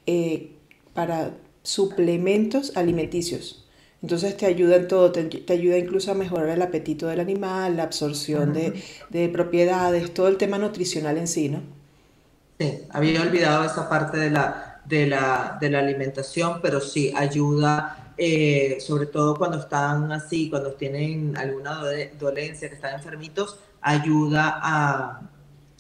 [0.08, 0.52] eh,
[0.94, 1.32] para
[1.64, 3.66] suplementos alimenticios.
[4.02, 7.84] Entonces te ayuda en todo, te, ayuda incluso a mejorar el apetito del animal, la
[7.84, 8.74] absorción de,
[9.10, 11.62] de, propiedades, todo el tema nutricional en sí, ¿no?
[12.60, 18.14] Sí, había olvidado esa parte de la, de la, de la alimentación, pero sí ayuda,
[18.18, 21.82] eh, sobre todo cuando están así, cuando tienen alguna
[22.20, 25.22] dolencia, que están enfermitos, ayuda a,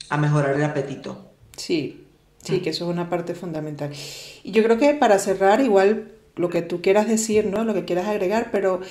[0.09, 1.31] a mejorar el apetito.
[1.57, 2.07] Sí,
[2.43, 3.91] sí, que eso es una parte fundamental.
[4.43, 7.63] Y yo creo que para cerrar, igual lo que tú quieras decir, ¿no?
[7.63, 8.81] Lo que quieras agregar, pero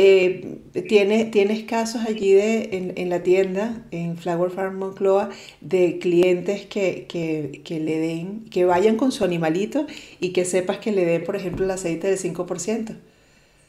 [0.00, 5.30] eh, ¿tienes, ¿tienes, casos allí de, en, en, la tienda, en Flower Farm Moncloa,
[5.60, 9.88] de clientes que, que, que, le den, que vayan con su animalito
[10.20, 12.96] y que sepas que le den, por ejemplo, el aceite del 5%?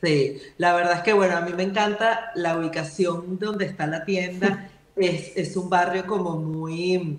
[0.04, 4.06] Sí, la verdad es que, bueno, a mí me encanta la ubicación donde está la
[4.06, 4.70] tienda.
[4.98, 7.18] es, es un barrio como muy,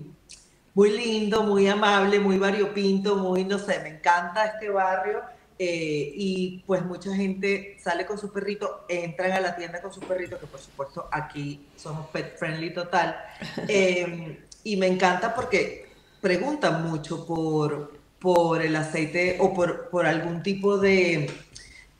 [0.73, 5.19] muy lindo, muy amable, muy variopinto, muy, no sé, me encanta este barrio
[5.63, 9.99] eh, y pues mucha gente sale con su perrito, entran a la tienda con su
[9.99, 13.15] perrito, que por supuesto aquí somos pet friendly total.
[13.67, 15.85] Em, y me encanta porque
[16.19, 21.29] preguntan mucho por, por el aceite o por, por algún tipo de,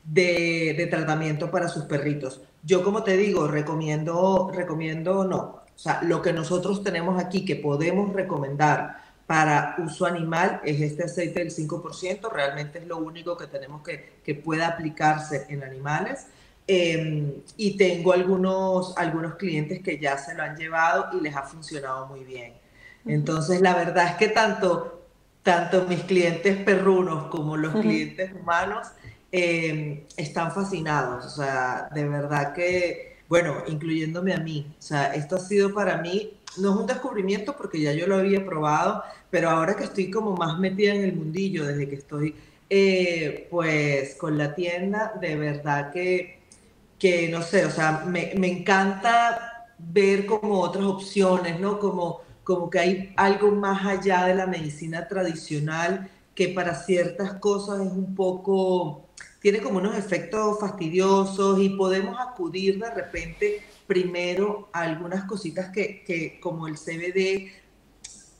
[0.02, 2.40] de, de, tratamiento para sus perritos.
[2.64, 5.38] Yo como te digo, recomiendo, recomiendo no.
[5.38, 9.01] O sea, lo que nosotros tenemos aquí que podemos recomendar
[9.32, 14.16] para uso animal es este aceite del 5%, realmente es lo único que tenemos que,
[14.22, 16.26] que pueda aplicarse en animales.
[16.66, 21.44] Em, y tengo algunos, algunos clientes que ya se lo han llevado y les ha
[21.44, 22.52] funcionado muy bien.
[23.06, 25.06] Entonces, la verdad es que tanto,
[25.42, 28.86] tanto mis clientes perrunos como los clientes humanos
[29.30, 31.24] em, están fascinados.
[31.24, 34.66] O sea, de verdad que, bueno, incluyéndome a mí.
[34.78, 38.16] O sea, esto ha sido para mí, no es un descubrimiento porque ya yo lo
[38.16, 42.34] había probado, pero ahora que estoy como más metida en el mundillo, desde que estoy
[42.68, 46.42] eh, pues con la tienda, de verdad que
[46.98, 51.78] que no sé, o sea, me, me, encanta ver como otras opciones, ¿no?
[51.78, 57.80] Como, como que hay algo más allá de la medicina tradicional que para ciertas cosas
[57.80, 59.01] es un poco,
[59.42, 66.04] tiene como unos efectos fastidiosos y podemos acudir de repente primero a algunas cositas que,
[66.04, 67.50] que como el CBD,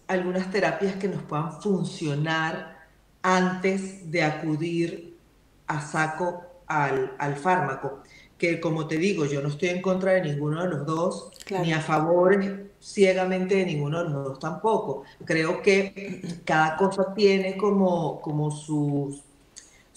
[0.06, 2.86] algunas terapias que nos puedan funcionar
[3.22, 5.18] antes de acudir
[5.66, 8.02] a saco al, al fármaco
[8.42, 11.72] que como te digo, yo no estoy en contra de ninguno de los dos, ni
[11.72, 15.04] a favor ciegamente de ninguno de los dos tampoco.
[15.24, 19.22] Creo que cada cosa tiene como, como sus,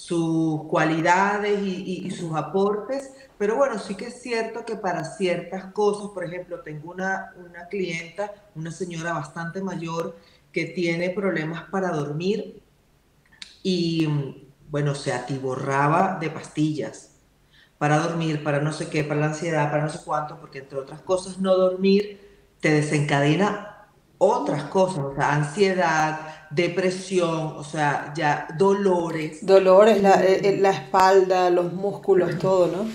[0.06, 6.12] sus cualidades y, sus aportes, pero bueno, sí que es cierto que para ciertas cosas,
[6.14, 10.16] por ejemplo, tengo una, una clienta, una señora bastante mayor,
[10.52, 12.62] que tiene problemas para dormir
[13.64, 17.16] y, bueno, se atiborraba de pastillas
[17.80, 20.78] para dormir, para no sé qué, para la ansiedad, para no sé cuánto, porque entre
[20.78, 22.22] otras cosas no dormir
[22.62, 23.88] te desencadena
[24.20, 29.46] otras cosas, o sea, ansiedad, depresión, o sea, ya dolores.
[29.46, 32.90] Dolores, la, eh, eh, la espalda, los músculos, todo, ¿no?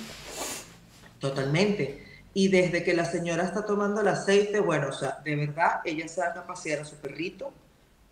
[1.19, 2.05] Totalmente.
[2.33, 6.09] Y desde que la señora está tomando el aceite, bueno, o sea, de verdad, ella
[6.09, 7.53] se da a pasear a su perrito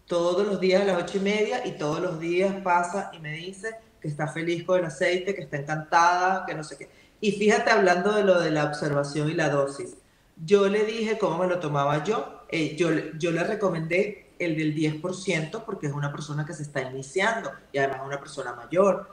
[0.06, 3.32] todos los días a las ocho y media y todos los días pasa y me
[3.34, 6.88] dice, que está feliz con el aceite, que está encantada, que no sé qué.
[7.20, 9.96] Y fíjate hablando de lo de la observación y la dosis.
[10.44, 12.42] Yo le dije cómo me lo tomaba yo.
[12.48, 16.82] Eh, yo, yo le recomendé el del 10% porque es una persona que se está
[16.82, 19.10] iniciando y además una persona mayor.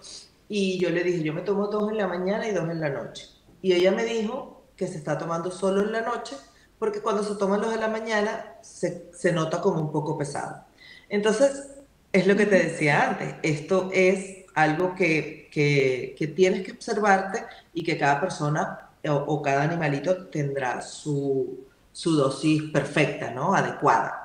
[0.48, 2.90] Y yo le dije, yo me tomo dos en la mañana y dos en la
[2.90, 3.28] noche.
[3.62, 6.36] Y ella me dijo que se está tomando solo en la noche
[6.78, 10.66] porque cuando se toman los de la mañana se, se nota como un poco pesado.
[11.10, 11.70] Entonces,
[12.12, 17.84] es lo que te decía antes, esto es algo que, que, tienes que observarte y
[17.84, 23.54] que cada persona o, cada animalito tendrá su, su, dosis perfecta, ¿no?
[23.54, 24.25] Adecuada.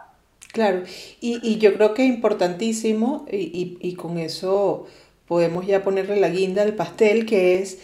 [0.52, 0.82] Claro,
[1.20, 4.86] y, y yo creo que es importantísimo, y, y, con eso
[5.28, 7.78] podemos ya ponerle la guinda al pastel, que es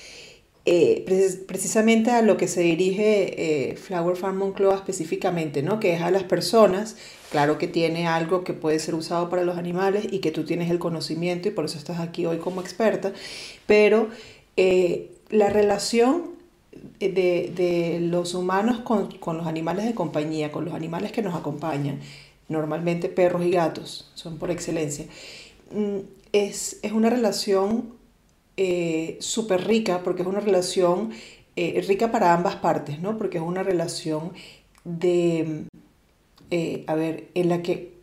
[0.68, 1.04] eh,
[1.46, 5.78] precisamente a lo que se dirige eh, Flower Farm Moncloa específicamente, ¿no?
[5.78, 6.96] que es a las personas,
[7.30, 10.68] claro que tiene algo que puede ser usado para los animales y que tú tienes
[10.68, 13.12] el conocimiento y por eso estás aquí hoy como experta,
[13.66, 14.08] pero
[14.56, 16.34] eh, la relación
[16.98, 21.36] de, de los humanos con, con, los animales de compañía, con los animales que nos
[21.36, 22.00] acompañan,
[22.48, 25.06] normalmente perros y gatos, son por excelencia,
[25.72, 25.98] mm,
[26.32, 27.94] es, es una relación
[28.56, 31.10] eh, súper rica porque es una relación
[31.56, 33.18] eh, rica para ambas partes, ¿no?
[33.18, 34.32] Porque es una relación
[34.84, 35.64] de,
[36.50, 37.94] eh, a ver, en la que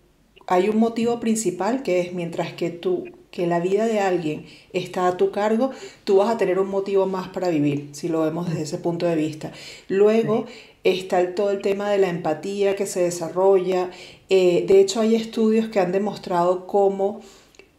[0.47, 5.08] hay un motivo principal que es mientras que tú, que la vida de alguien está
[5.08, 5.72] a tu cargo,
[6.04, 9.08] tú vas a tener un motivo más para vivir, si lo vemos desde ese punto
[9.08, 9.52] de vista.
[9.88, 10.46] Luego
[10.84, 13.89] está todo el tema de la empatía que se desarrolla.
[14.30, 17.22] de hecho, hay estudios que han demostrado cómo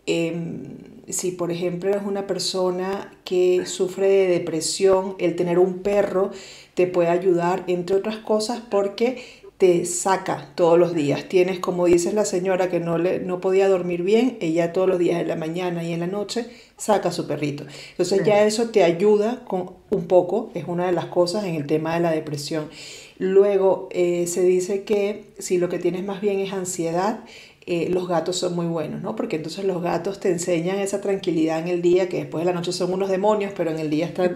[0.06, 0.76] em,
[1.08, 6.32] si por ejemplo eres una persona que sufre de depresión, el tener un perro
[6.74, 11.26] te puede ayudar, entre otras cosas, porque te saca todos los días.
[11.26, 14.98] Tienes, como dice la señora que no, le, no podía dormir bien, ella todos los
[14.98, 16.46] días en la mañana y en la noche
[16.76, 17.64] saca a su perrito.
[17.92, 21.66] Entonces ya eso te ayuda con un poco, es una de las cosas en el
[21.66, 22.68] tema de la depresión.
[23.16, 27.20] Luego eh, se dice que si lo que tienes más bien es ansiedad,
[27.66, 29.16] eh, los gatos son muy buenos, ¿no?
[29.16, 32.58] Porque entonces los gatos te enseñan esa tranquilidad en el día, que después de la
[32.58, 34.34] noche son unos demonios, pero en el día están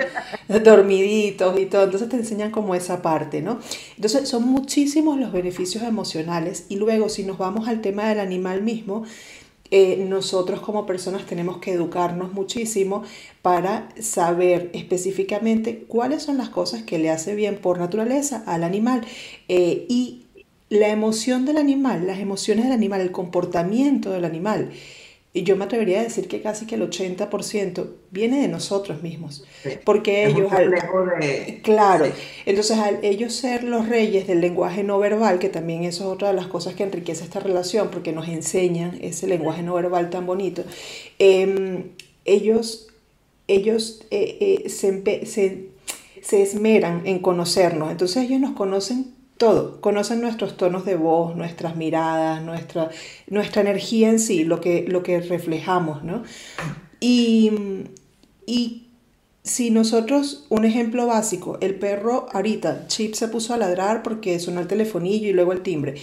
[0.64, 3.58] dormiditos y todo, entonces te enseñan como esa parte, ¿no?
[3.96, 8.62] Entonces son muchísimos los beneficios emocionales y luego si nos vamos al tema del animal
[8.62, 9.04] mismo,
[9.70, 13.02] eh, nosotros como personas tenemos que educarnos muchísimo
[13.42, 19.02] para saber específicamente cuáles son las cosas que le hace bien por naturaleza al animal
[19.48, 20.24] eh, y
[20.70, 24.70] la emoción del animal, las emociones del animal, el comportamiento del animal,
[25.34, 29.44] y yo me atrevería a decir que casi que el 80% viene de nosotros mismos.
[29.84, 30.50] Porque ellos...
[30.50, 30.74] Al,
[31.62, 32.06] claro,
[32.46, 36.28] entonces al ellos ser los reyes del lenguaje no verbal, que también eso es otra
[36.28, 40.26] de las cosas que enriquece esta relación, porque nos enseñan ese lenguaje no verbal tan
[40.26, 40.64] bonito,
[41.18, 41.90] em,
[42.24, 42.88] ellos,
[43.48, 45.68] ellos eh, eh, se, se,
[46.22, 47.90] se esmeran en conocernos.
[47.90, 52.90] Entonces ellos nos conocen todo, conocen nuestros tonos de voz, nuestras miradas, nuestra,
[53.28, 56.24] nuestra energía en sí, lo que, lo que reflejamos, ¿no?
[57.00, 57.52] Y,
[58.46, 58.88] y
[59.44, 64.60] si nosotros, un ejemplo básico, el perro ahorita, Chip se puso a ladrar porque sonó
[64.60, 65.94] el telefonillo y luego el timbre.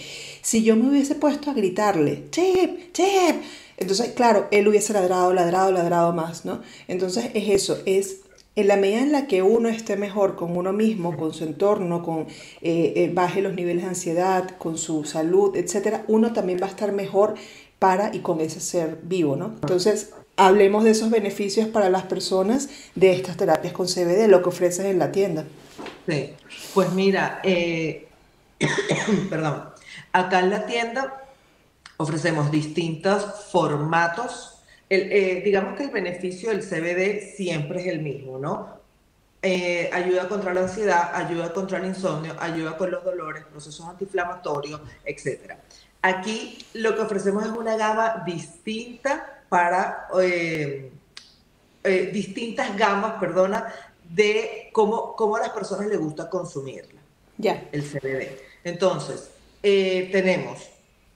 [0.42, 3.42] Si yo me hubiese puesto a gritarle, Chip, Chip,
[3.76, 6.62] entonces, claro, él hubiese ladrado, ladrado, ladrado más, ¿no?
[6.88, 8.20] Entonces es eso, es
[8.56, 12.02] en la medida en la que uno esté mejor con uno mismo, con su entorno,
[12.02, 12.20] con
[12.62, 16.70] eh, eh, baje los niveles de ansiedad, con su salud, etc., uno también va a
[16.70, 17.34] estar mejor
[17.78, 19.46] para y con ese ser vivo, ¿no?
[19.60, 24.48] Entonces, hablemos de esos beneficios para las personas de estas terapias con CBD, lo que
[24.48, 25.44] ofreces en la tienda.
[26.08, 26.30] Sí,
[26.72, 28.08] pues mira, eh,
[29.28, 29.64] perdón,
[30.12, 31.24] acá en la tienda
[31.98, 34.55] ofrecemos distintos formatos
[34.88, 38.76] eh, digamos que el beneficio del CBD siempre es el mismo, ¿no?
[39.42, 44.80] Eh, ayuda contra la ansiedad, ayuda contra el insomnio, ayuda con los dolores, procesos antiinflamatorios,
[45.04, 45.54] etc.
[46.02, 50.90] Aquí lo que ofrecemos es una gama distinta para eh,
[52.12, 53.72] distintas gamas, perdona,
[54.08, 57.00] de cómo, cómo a las personas les gusta consumirla.
[57.38, 57.68] Ya.
[57.72, 58.38] El CBD.
[58.64, 59.30] Entonces,
[59.62, 60.70] tenemos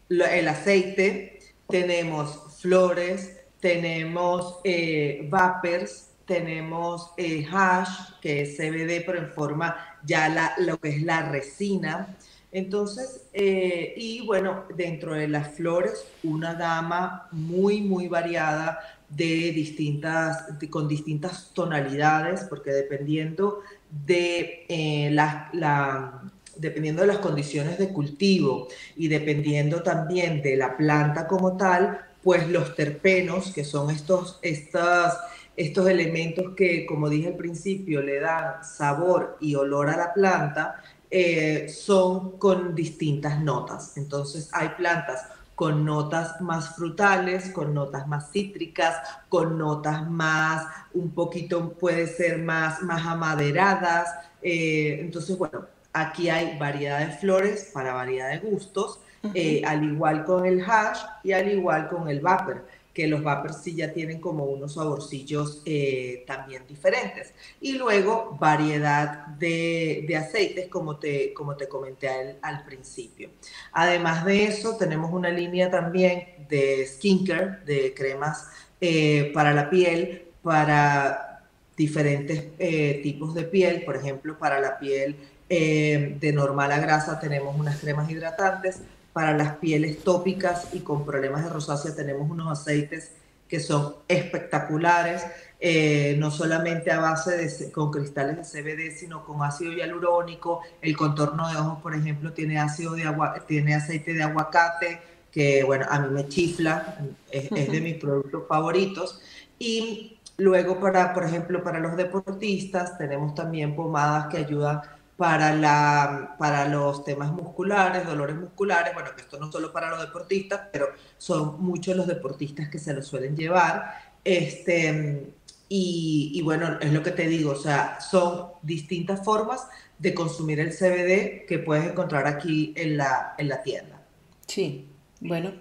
[0.09, 9.31] el aceite, tenemos flores, tenemos eh, vapers, tenemos eh, hash, que es CBD, pero en
[9.31, 12.17] forma ya la, lo que es la resina.
[12.53, 20.47] Entonces, eh, y bueno, dentro de las flores, una gama muy, muy variada de distintas,
[20.69, 23.61] con distintas tonalidades, porque dependiendo
[24.07, 26.23] de la, la,
[26.57, 32.49] dependiendo de las condiciones de cultivo y dependiendo también de la planta como tal, pues
[32.49, 35.19] los terpenos, que son estos, estas,
[35.57, 40.83] estos elementos que, como dije al principio, le dan sabor y olor a la planta,
[41.11, 43.97] eh, son con distintas notas.
[43.97, 48.97] Entonces hay plantas con notas más frutales, con notas más cítricas,
[49.29, 54.09] con notas más, un poquito puede ser más, más amaderadas.
[54.41, 59.01] Eh, entonces, bueno, aquí hay variedad de flores para variedad de gustos
[59.35, 63.59] eh, al igual con el hash y al igual con el vapor, que los vapors
[63.63, 67.35] sí ya tienen como unos saborcillos eh, también diferentes.
[67.61, 73.31] Y luego variedad de, aceites, como te, como te comenté al, principio.
[73.73, 78.49] Además de eso, tenemos una línea también de skincare, de cremas
[78.81, 81.45] eh, para la piel, para
[81.77, 82.57] diferentes
[83.03, 85.17] tipos de piel, por ejemplo, para la piel
[85.49, 88.83] de normal a grasa tenemos unas cremas hidratantes,
[89.13, 93.13] para las pieles tópicas y con problemas de rosácea tenemos unos aceites
[93.51, 95.27] que son espectaculares,
[95.59, 100.61] eh, no solamente a base de con cristales de CBD, sino con ácido hialurónico.
[100.81, 105.01] El contorno de ojos, por ejemplo, tiene ácido de agua, tiene aceite de aguacate,
[105.33, 106.99] que bueno, a mí me chifla,
[107.31, 109.21] es, es de mis productos favoritos.
[109.59, 114.81] Y luego para, por ejemplo, para los deportistas tenemos también pomadas que ayudan
[115.21, 120.01] para, la, para los temas musculares, dolores musculares, bueno, que esto no solo para los
[120.01, 120.87] deportistas, pero
[121.19, 123.97] son muchos los deportistas que se lo suelen llevar.
[124.25, 125.31] Este,
[125.69, 129.69] y, bueno, es lo que te digo, o sea, son distintas formas
[129.99, 134.01] de consumir el CBD que puedes encontrar aquí en la, en la tienda.
[134.47, 134.89] Sí,
[135.21, 135.53] bueno,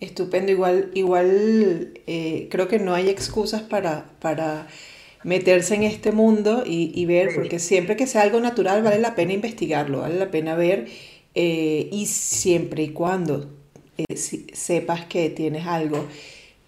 [0.00, 0.50] estupendo.
[0.50, 4.66] Igual, igual eh, creo que no hay excusas para, para
[5.24, 9.32] meterse en este mundo y, ver, porque siempre que sea algo natural vale la pena
[9.32, 10.86] investigarlo, vale la pena ver
[11.34, 13.50] eh, y siempre y cuando
[13.98, 16.06] eh, sepas que tienes algo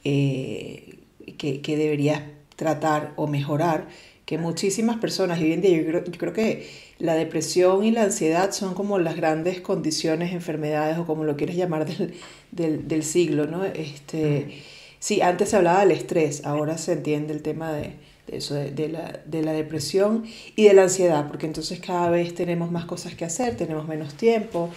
[0.05, 0.96] eh,
[1.38, 2.22] que, deberías
[2.57, 3.88] tratar o mejorar,
[4.26, 8.53] que muchísimas personas, y hoy en día yo creo, que la depresión y la ansiedad
[8.53, 13.64] son como las grandes condiciones, enfermedades o como lo quieres llamar del, del, siglo, ¿no?
[13.64, 14.62] Este,
[14.98, 17.94] sí, antes se hablaba del estrés, ahora se entiende el tema de,
[18.30, 20.24] eso de, la, de, la, depresión
[20.56, 24.14] y de la ansiedad, porque entonces cada vez tenemos más cosas que hacer, tenemos menos
[24.14, 24.70] tiempo,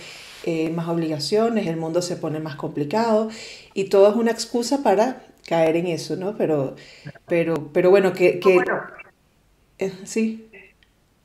[0.46, 3.30] eh, más obligaciones, el mundo se pone más complicado
[3.74, 6.36] y todo es una excusa para caer en eso, ¿no?
[6.38, 6.76] Pero,
[7.28, 8.40] pero, pero bueno, que...
[8.40, 8.60] que
[9.80, 10.50] eh, sí.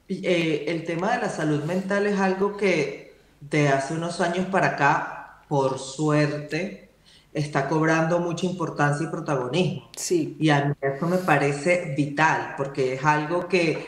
[0.09, 4.69] Eh, el tema de la salud mental es algo que de hace unos años para
[4.69, 6.88] acá, por suerte,
[7.33, 9.91] está cobrando mucha importancia y protagonismo.
[9.97, 10.37] Sí.
[10.39, 13.87] Y a mí eso me parece vital, porque es algo que,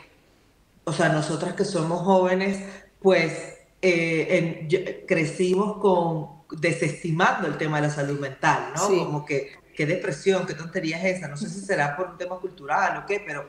[0.85, 2.59] o sea, nosotras que somos jóvenes,
[3.01, 8.89] pues eh, crecimos con desestimando el tema de la salud mental, ¿no?
[8.89, 11.29] Como que, qué depresión, qué tontería es esa.
[11.29, 13.47] No sé si será por un tema cultural o qué, pero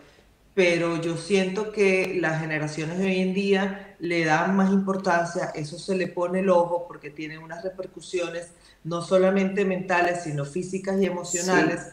[0.54, 5.80] pero yo siento que las generaciones de hoy en día le dan más importancia, eso
[5.80, 8.52] se le pone el ojo porque tiene unas repercusiones
[8.84, 11.88] no solamente mentales, sino físicas y emocionales,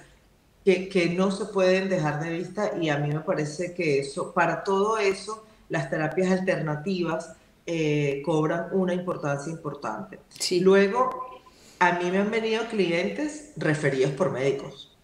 [0.64, 4.32] que, que, no se pueden dejar de vista y a mí me parece que eso,
[4.32, 7.32] para todo eso, las terapias alternativas
[7.66, 10.18] eh, cobran una importancia importante.
[10.60, 11.42] Luego,
[11.78, 14.96] a mí me han venido clientes referidos por médicos.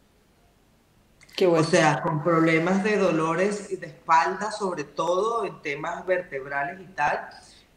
[1.47, 7.28] O sea, con problemas de dolores de espalda, sobre todo en temas vertebrales y tal,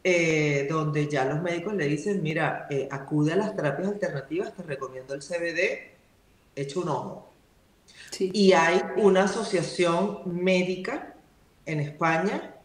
[0.10, 4.64] eh, donde ya los médicos le dicen, mira, eh, acude a las terapias alternativas, te
[4.64, 5.92] recomiendo el CBD,
[6.56, 7.34] echa un ojo.
[8.18, 11.14] Y hay una asociación médica
[11.66, 12.56] en España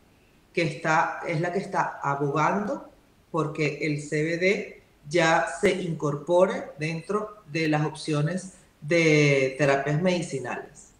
[0.52, 2.88] que está, es la que está abogando
[3.32, 10.90] porque el CBD ya se incorpore dentro de las opciones de terapias medicinales.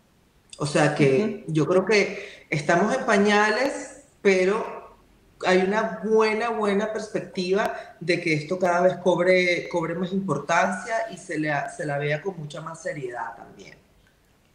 [0.58, 4.81] O sea que yo creo que estamos en pañales, pero
[5.46, 11.16] hay una buena, buena perspectiva de que esto cada vez cobre, cobre más importancia y
[11.16, 13.74] se, le, se la vea con mucha más seriedad también.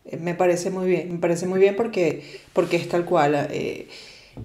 [0.06, 3.48] Eh, me parece muy bien, me parece muy bien porque, porque es tal cual.
[3.52, 3.88] Eh,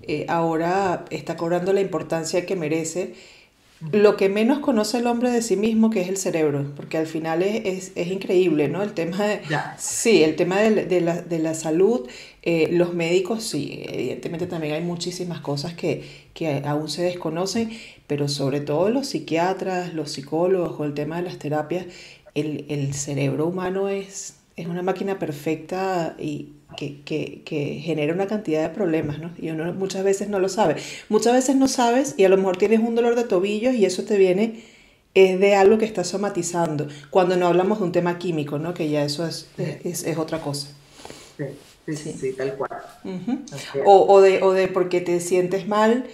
[0.03, 3.15] eh, ahora está cobrando la importancia que merece
[3.91, 7.07] lo que menos conoce el hombre de sí mismo, que es el cerebro, porque al
[7.07, 8.83] final es, es, increíble, ¿no?
[8.83, 9.41] El tema de,
[9.77, 12.09] sí, el tema de, de, la, de la, salud,
[12.43, 17.71] eh, los médicos, sí, evidentemente también hay muchísimas cosas que, que aún se desconocen,
[18.07, 21.87] pero sobre todo los psiquiatras, los psicólogos o el tema de las terapias,
[22.35, 28.27] el, el cerebro humano es, es una máquina perfecta y que, que, que, genera una
[28.27, 29.31] cantidad de problemas, ¿no?
[29.39, 30.77] Y uno muchas veces no lo sabe.
[31.09, 34.05] Muchas veces no sabes y a lo mejor tienes un dolor de tobillos y eso
[34.05, 34.63] te viene
[35.15, 38.73] es de algo que estás somatizando, cuando no hablamos de un tema químico, ¿no?
[38.73, 40.69] Que ya eso es, es, es otra cosa.
[41.37, 42.71] Sí, sí, sí, tal cual.
[43.85, 46.07] o, o, de, o de porque te sientes mal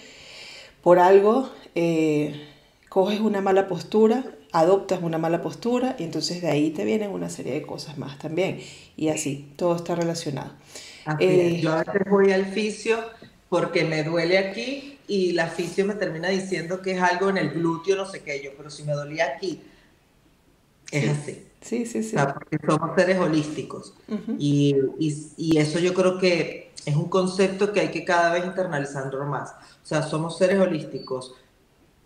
[0.82, 2.48] por algo, eh,
[2.88, 7.28] coges una mala postura adoptas una mala postura y entonces de ahí te vienen una
[7.28, 8.60] serie de cosas más también.
[8.96, 10.52] Y así, todo está relacionado.
[11.20, 12.98] Eh, yo a veces voy al fisio
[13.48, 17.50] porque me duele aquí y la fisio me termina diciendo que es algo en el
[17.50, 19.62] glúteo, no sé qué yo, pero si me dolía aquí,
[20.90, 21.44] es así.
[21.60, 22.16] Sí, sí, sí.
[22.34, 23.94] porque somos seres holísticos.
[24.38, 28.44] y, y, y, eso yo creo que es un concepto que hay que cada vez
[28.44, 29.50] internalizarlo más.
[29.82, 31.34] O sea, somos seres holísticos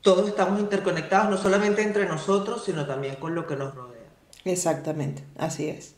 [0.02, 4.02] todos estamos interconectados, no solamente entre nosotros, sino también con lo que nos rodea.
[4.44, 5.94] Exactamente, así es.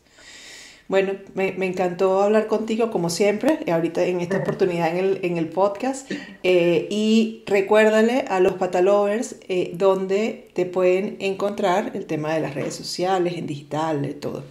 [0.87, 5.47] Bueno, me, encantó hablar contigo como siempre, ahorita en esta oportunidad en el, en el
[5.49, 6.11] podcast.
[6.43, 12.53] Eh, y recuérdale a los patalovers eh, donde te pueden encontrar el tema de las
[12.53, 14.43] redes sociales, en digital, de todo.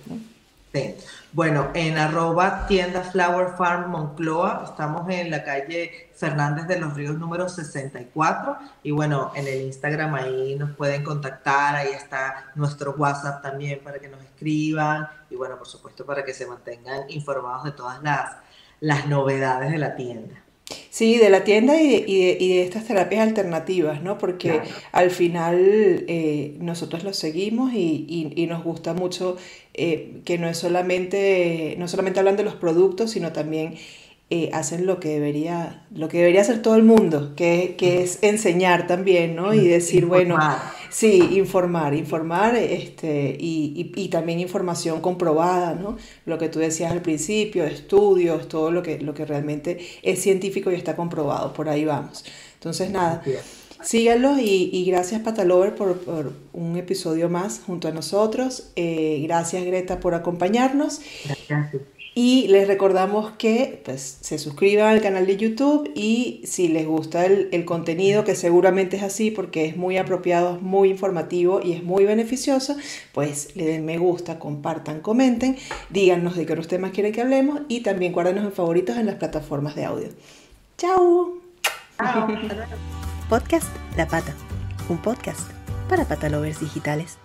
[0.72, 0.94] Sí.
[1.34, 7.18] Bueno, en arroba tienda Flower Farm Moncloa, estamos en la calle Fernández de los Ríos
[7.18, 13.42] número 64 y bueno, en el Instagram ahí nos pueden contactar, ahí está nuestro WhatsApp
[13.42, 17.72] también para que nos escriban y bueno, por supuesto para que se mantengan informados de
[17.72, 18.36] todas las,
[18.78, 20.43] las novedades de la tienda.
[20.94, 22.06] Sí, de la tienda y de,
[22.38, 24.16] y de, estas terapias alternativas, ¿no?
[24.16, 24.60] Porque
[24.92, 29.36] al final eh, nosotros los seguimos y, y, nos gusta mucho
[29.74, 33.74] eh, que no es solamente, no solamente hablan de los productos, sino también
[34.30, 38.20] eh, hacen lo que debería, lo que debería hacer todo el mundo, que, que es
[38.22, 39.52] enseñar también, ¿no?
[39.52, 40.38] Y decir, bueno,
[40.94, 45.96] sí, informar, informar este, y, y, y, también información comprobada, ¿no?
[46.24, 50.70] Lo que tú decías al principio, estudios, todo lo que, lo que realmente es científico
[50.70, 52.24] y está comprobado, por ahí vamos.
[52.54, 53.22] Entonces, nada.
[53.82, 58.70] Síganlos y, y, gracias Patalover por, por, un episodio más junto a nosotros.
[58.76, 61.00] Eh, gracias Greta por acompañarnos.
[61.48, 61.82] Gracias.
[62.16, 67.26] Y les recordamos que pues, se suscriban al canal de YouTube y si les gusta
[67.26, 71.82] el, el, contenido, que seguramente es así porque es muy apropiado, muy informativo y es
[71.82, 72.76] muy beneficioso,
[73.12, 75.56] pues le den me gusta, compartan, comenten,
[75.90, 79.16] díganos de qué otros temas quieren que hablemos y también guárdenos en favoritos en las
[79.16, 80.08] plataformas de audio.
[80.78, 81.34] ¡Chao!
[83.28, 84.34] podcast La Pata,
[84.88, 85.50] un podcast
[85.88, 87.23] para patalovers digitales.